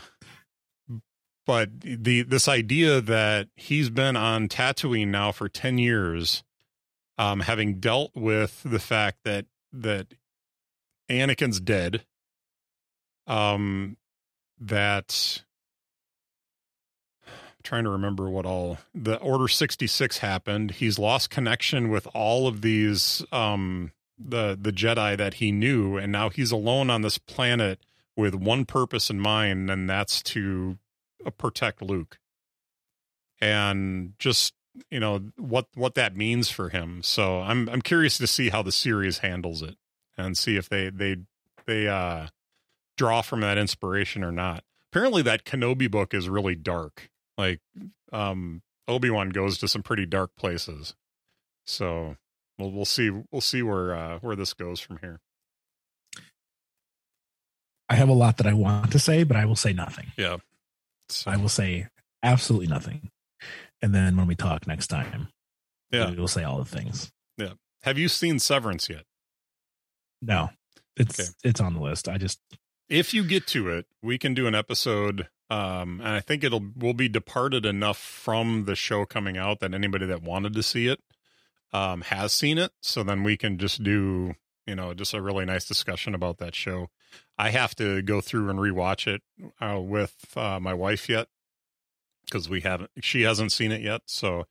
[1.45, 6.44] but the this idea that he's been on Tatooine now for ten years,
[7.18, 10.07] um, having dealt with the fact that that
[11.10, 12.06] Anakin's dead,
[13.26, 13.95] um,
[14.60, 15.44] that
[17.66, 20.72] trying to remember what all the order 66 happened.
[20.72, 26.12] He's lost connection with all of these um the the jedi that he knew and
[26.12, 27.80] now he's alone on this planet
[28.16, 30.78] with one purpose in mind and that's to
[31.26, 32.20] uh, protect luke.
[33.42, 34.54] And just
[34.90, 37.02] you know what what that means for him.
[37.04, 39.76] So i'm i'm curious to see how the series handles it
[40.18, 41.18] and see if they they
[41.66, 42.28] they uh
[42.98, 44.64] draw from that inspiration or not.
[44.92, 47.60] Apparently that kenobi book is really dark like
[48.12, 50.95] um obi-wan goes to some pretty dark places
[51.66, 52.16] so
[52.57, 55.20] we'll we'll see we'll see where uh where this goes from here
[57.88, 60.07] I have a lot that I want to say, but I will say nothing.
[60.18, 60.38] yeah
[61.10, 61.88] so, I will say
[62.24, 63.12] absolutely nothing.
[63.82, 65.28] And then when we talk next time,
[65.91, 67.12] yeah we will say all the things.
[67.38, 67.53] Yeah.
[67.84, 69.03] Have you seen severance yet
[70.22, 70.49] No,
[70.98, 71.30] it's Okay.
[71.44, 72.07] it's on the list.
[72.10, 72.40] I just
[72.90, 75.28] if you get to it, we can do an episode.
[75.49, 79.73] Um, and I think it'll will be departed enough from the show coming out that
[79.73, 80.99] anybody that wanted to see it
[81.72, 82.72] um, has seen it.
[82.81, 84.34] So then we can just do
[84.65, 86.89] you know just a really nice discussion about that show.
[87.38, 89.22] I have to go through and rewatch it
[89.61, 91.27] uh, with uh, my wife yet
[92.26, 94.01] because we haven't she hasn't seen it yet.
[94.07, 94.45] So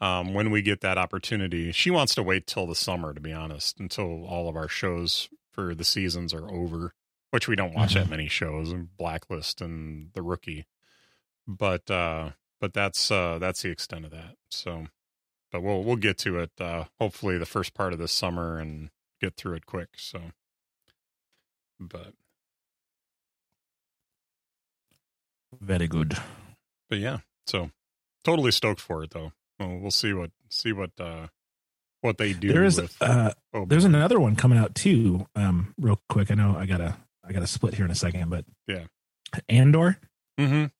[0.00, 1.72] um, when we get that opportunity.
[1.72, 5.28] She wants to wait till the summer, to be honest, until all of our shows
[5.50, 6.94] for the seasons are over,
[7.30, 10.66] which we don't watch that many shows, and Blacklist and The Rookie.
[11.46, 12.30] But uh,
[12.60, 14.36] but that's uh, that's the extent of that.
[14.50, 14.86] So,
[15.52, 16.50] but we'll we'll get to it.
[16.60, 18.90] Uh, hopefully, the first part of this summer and
[19.20, 19.88] get through it quick.
[19.96, 20.20] So,
[21.80, 22.12] but
[25.60, 26.16] Very good.
[26.90, 27.70] but yeah, so
[28.24, 29.32] totally stoked for it though.
[29.58, 31.28] Well, we'll see what see what uh
[32.00, 32.52] what they do.
[32.52, 33.32] There is with uh,
[33.66, 35.26] there's another one coming out too.
[35.34, 36.30] Um, real quick.
[36.30, 36.96] I know I gotta
[37.28, 38.84] I gotta split here in a second, but Yeah.
[39.48, 39.98] Andor.
[40.38, 40.70] Mhm.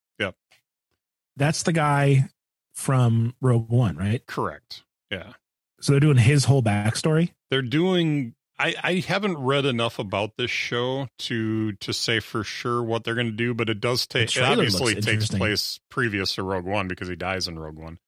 [1.37, 2.31] That's the guy
[2.75, 4.27] from Rogue One, right?
[4.27, 4.83] correct.
[5.11, 5.35] Yeah,
[5.81, 7.33] So they're doing his whole backstory.
[7.51, 8.35] they're doing.
[8.59, 13.15] I I haven't read enough about this show to to say for sure what they're
[13.15, 14.37] going to do, but it does take.
[14.37, 18.01] It obviously takes place previous to Rogue One because he dies in Rogue One.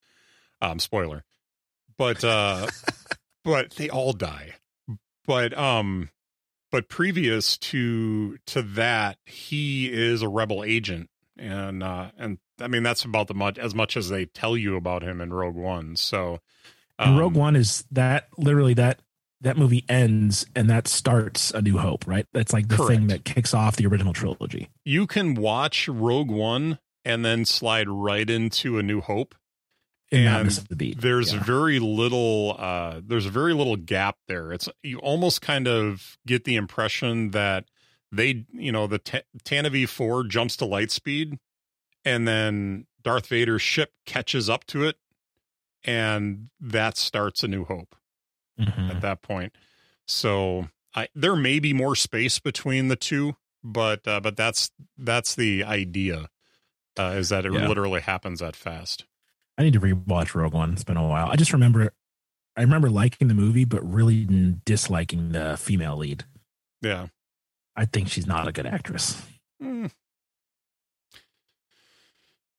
[0.60, 1.22] Um, spoiler,
[1.96, 2.66] but uh,
[3.44, 4.56] but they all die.
[5.24, 6.10] But um,
[6.70, 12.82] but previous to to that, he is a rebel agent, and uh, and I mean
[12.82, 15.96] that's about the much as much as they tell you about him in Rogue One.
[15.96, 16.40] So,
[16.98, 19.00] And Rogue um, One is that literally that
[19.42, 22.26] that movie ends and that starts A New Hope, right?
[22.32, 24.68] That's like the thing that kicks off the original trilogy.
[24.84, 29.34] you can watch Rogue One and then slide right into A New Hope.
[30.12, 31.00] And the beat.
[31.00, 31.42] There's Yeah.
[31.42, 34.52] very little uh there's very little gap there.
[34.52, 37.66] It's you almost kind of get the impression that
[38.10, 41.38] they, you know, the Ta- Tantive 4 jumps to light speed
[42.04, 44.96] and then Darth Vader's ship catches up to it
[45.84, 47.94] and that starts A New Hope
[48.58, 48.90] Mhm.
[48.96, 49.54] at that point.
[50.06, 55.34] So I there may be more space between the two, but uh, but that's that's
[55.36, 56.28] the idea.
[56.98, 57.68] Uh, is that it Yeah.
[57.68, 59.04] literally happens that fast?
[59.60, 60.72] I need to rewatch Rogue One.
[60.72, 61.28] It's been a while.
[61.28, 61.92] I just remember,
[62.56, 64.24] I remember liking the movie, but really
[64.64, 66.24] disliking the female lead.
[66.80, 67.08] Yeah.
[67.76, 69.20] I think she's not a good actress.
[69.62, 69.90] Mm.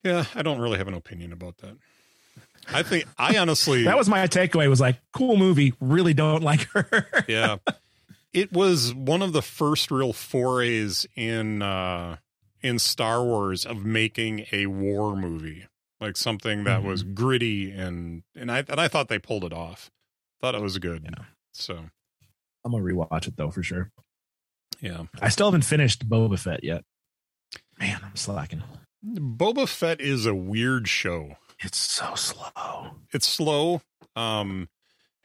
[0.03, 1.75] Yeah, I don't really have an opinion about that.
[2.71, 4.69] I think I honestly That was my takeaway.
[4.69, 5.73] Was like, cool movie.
[5.79, 7.07] Really don't like her.
[7.27, 7.57] yeah.
[8.31, 12.17] It was one of the first real forays in uh
[12.61, 15.65] in Star Wars of making a war movie.
[16.01, 19.91] Like something that was gritty and and I and I thought they pulled it off.
[20.41, 21.03] Thought it was good.
[21.03, 21.25] Yeah.
[21.53, 21.77] So,
[22.65, 23.91] I'm gonna rewatch it though for sure.
[24.81, 25.03] yeah.
[25.21, 26.83] I still haven't finished Boba Fett yet.
[27.79, 28.63] Man, I'm slacking.
[29.05, 31.35] Boba Fett is a weird show.
[31.59, 32.95] It's so slow.
[33.13, 33.81] It's slow
[34.15, 34.67] um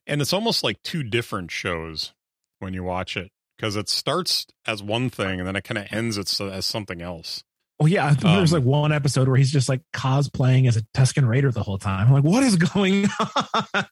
[0.06, 2.12] and it's almost like two different shows
[2.58, 5.86] when you watch it because it starts as one thing and then it kind of
[5.90, 7.42] ends it as something else.
[7.78, 10.82] Well, yeah, think there's Um, like one episode where he's just like cosplaying as a
[10.94, 12.06] Tusken Raider the whole time.
[12.06, 13.06] I'm like, what is going
[13.74, 13.84] on?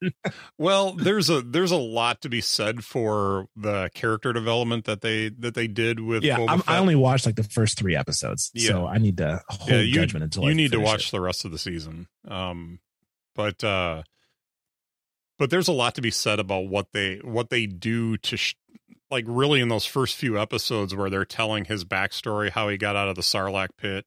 [0.56, 5.28] Well, there's a there's a lot to be said for the character development that they
[5.38, 6.74] that they did with yeah, Boba I'm, Fett.
[6.74, 9.94] I only watched like the first three episodes, so I need to hold Yeah, you-
[9.94, 11.10] judgment until you I need to watch it.
[11.12, 12.06] the rest of the season.
[12.26, 12.78] Um,
[13.36, 14.02] but uh,
[15.38, 18.54] but there's a lot to be said about what they what they do to sh-
[19.10, 22.96] like really in those first few episodes where they're telling his backstory, how he got
[22.96, 24.04] out of the Sarlacc pit,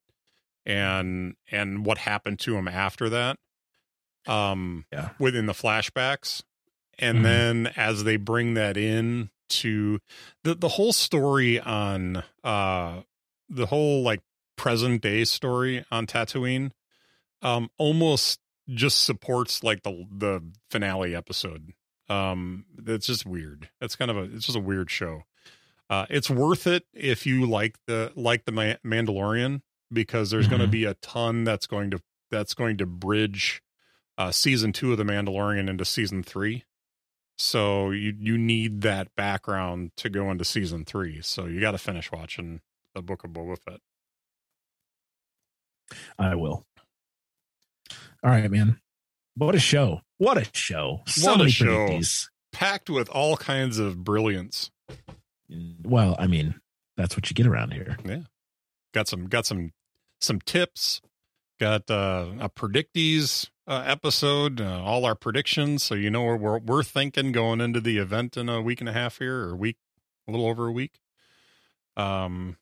[0.66, 3.38] and and what happened to him after that.
[4.28, 5.10] Um, Yeah.
[5.20, 6.44] within the flashbacks,
[7.00, 7.24] and Mhm.
[7.24, 10.00] then as they bring that in to
[10.44, 13.04] the the whole story on uh
[13.48, 14.20] the whole like
[14.58, 16.72] present day story on Tatooine
[17.42, 21.72] um almost just supports like the the finale episode.
[22.10, 23.70] Um it's just weird.
[23.82, 25.24] It's kind of a it's just a weird show.
[25.90, 29.62] Uh it's worth it if you like the like the Ma- Mandalorian
[29.92, 33.62] because there's going to be a ton that's going to that's going to bridge
[34.18, 36.64] uh season 2 of the Mandalorian into season 3.
[37.38, 41.22] So you you need that background to go into season 3.
[41.22, 42.62] So you got to finish watching
[42.96, 43.80] the Book of Boba Fett.
[46.18, 46.66] I will.
[48.24, 48.80] All right, man.
[49.36, 50.02] What a show!
[50.18, 51.02] What a show!
[51.08, 52.00] So What a show.
[52.52, 54.72] Packed with all kinds of brilliance.
[55.84, 56.60] Well, I mean,
[56.96, 57.98] that's what you get around here.
[58.04, 58.22] Yeah,
[58.94, 59.74] got some got some
[60.20, 61.02] some tips
[61.60, 66.60] got uh a predictees uh, episode uh, all our predictions so you know where we're,
[66.60, 69.56] we're thinking going into the event in a week and a half here or a
[69.56, 69.78] week
[70.28, 71.00] a little over a week
[71.98, 72.58] um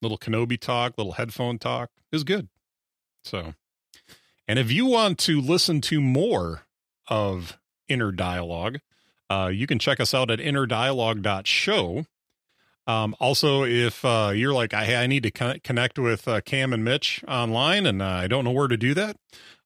[0.00, 2.48] little kenobi talk little headphone talk is good
[3.22, 3.54] so
[4.46, 6.63] and if you want to listen to more
[7.08, 7.58] of
[7.88, 8.78] inner dialogue
[9.30, 12.04] uh you can check us out at innerdialogue.show
[12.86, 16.72] um, also, if uh, you're like, I, I need to con- connect with uh, Cam
[16.72, 19.16] and Mitch online and uh, I don't know where to do that,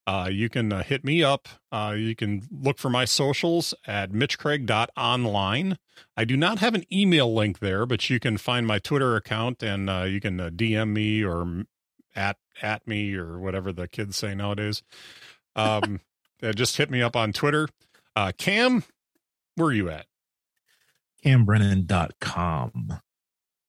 [0.06, 1.48] uh, you can uh, hit me up.
[1.72, 5.78] Uh, you can look for my socials at mitchcraig.online.
[6.16, 9.62] I do not have an email link there, but you can find my Twitter account
[9.62, 11.64] and you can DM me or
[12.14, 14.82] at at me or whatever the kids say nowadays.
[15.54, 16.00] Um,
[16.54, 17.68] just hit me up on Twitter.
[18.14, 18.84] Uh, Cam,
[19.56, 20.06] where are you at?
[21.24, 23.00] CamBrennan.com.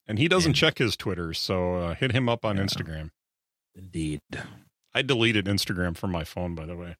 [0.07, 3.11] And he doesn't and, check his Twitter, so uh, hit him up on yeah, Instagram.
[3.75, 4.21] Indeed.
[4.93, 6.95] I deleted Instagram from my phone, by the way.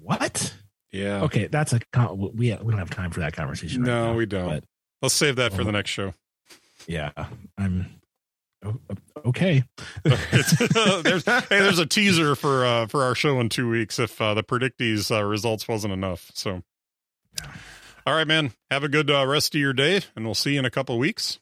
[0.00, 0.54] What?
[0.92, 1.22] Yeah.
[1.22, 1.80] Okay, that's a
[2.14, 3.82] we we don't have time for that conversation.
[3.82, 4.64] Right no, now, we don't.
[5.02, 6.14] Let's save that for the next show.
[6.86, 7.10] Yeah,
[7.58, 8.00] I'm
[9.26, 9.64] okay.
[10.02, 14.34] there's hey, there's a teaser for uh for our show in two weeks if uh,
[14.34, 16.30] the predictees uh, results wasn't enough.
[16.34, 16.62] So,
[18.06, 18.52] all right, man.
[18.70, 20.98] Have a good uh, rest of your day, and we'll see you in a couple
[20.98, 21.38] weeks.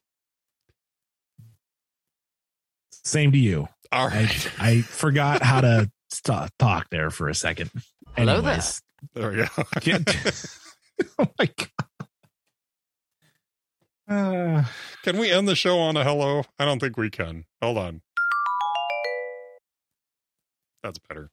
[3.05, 3.69] Same to you.
[3.93, 4.51] All right.
[4.59, 7.71] I, I forgot how to stop, talk there for a second.
[8.17, 8.83] Hello Anyways,
[9.15, 9.31] there.
[9.31, 9.49] There
[9.83, 10.03] we go.
[11.19, 11.87] oh my god.
[14.09, 14.65] Uh,
[15.03, 16.43] can we end the show on a hello?
[16.59, 17.45] I don't think we can.
[17.63, 18.03] Hold on.
[20.83, 21.31] That's better.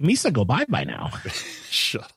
[0.00, 1.10] Misa go bye bye now.
[1.70, 2.12] Shut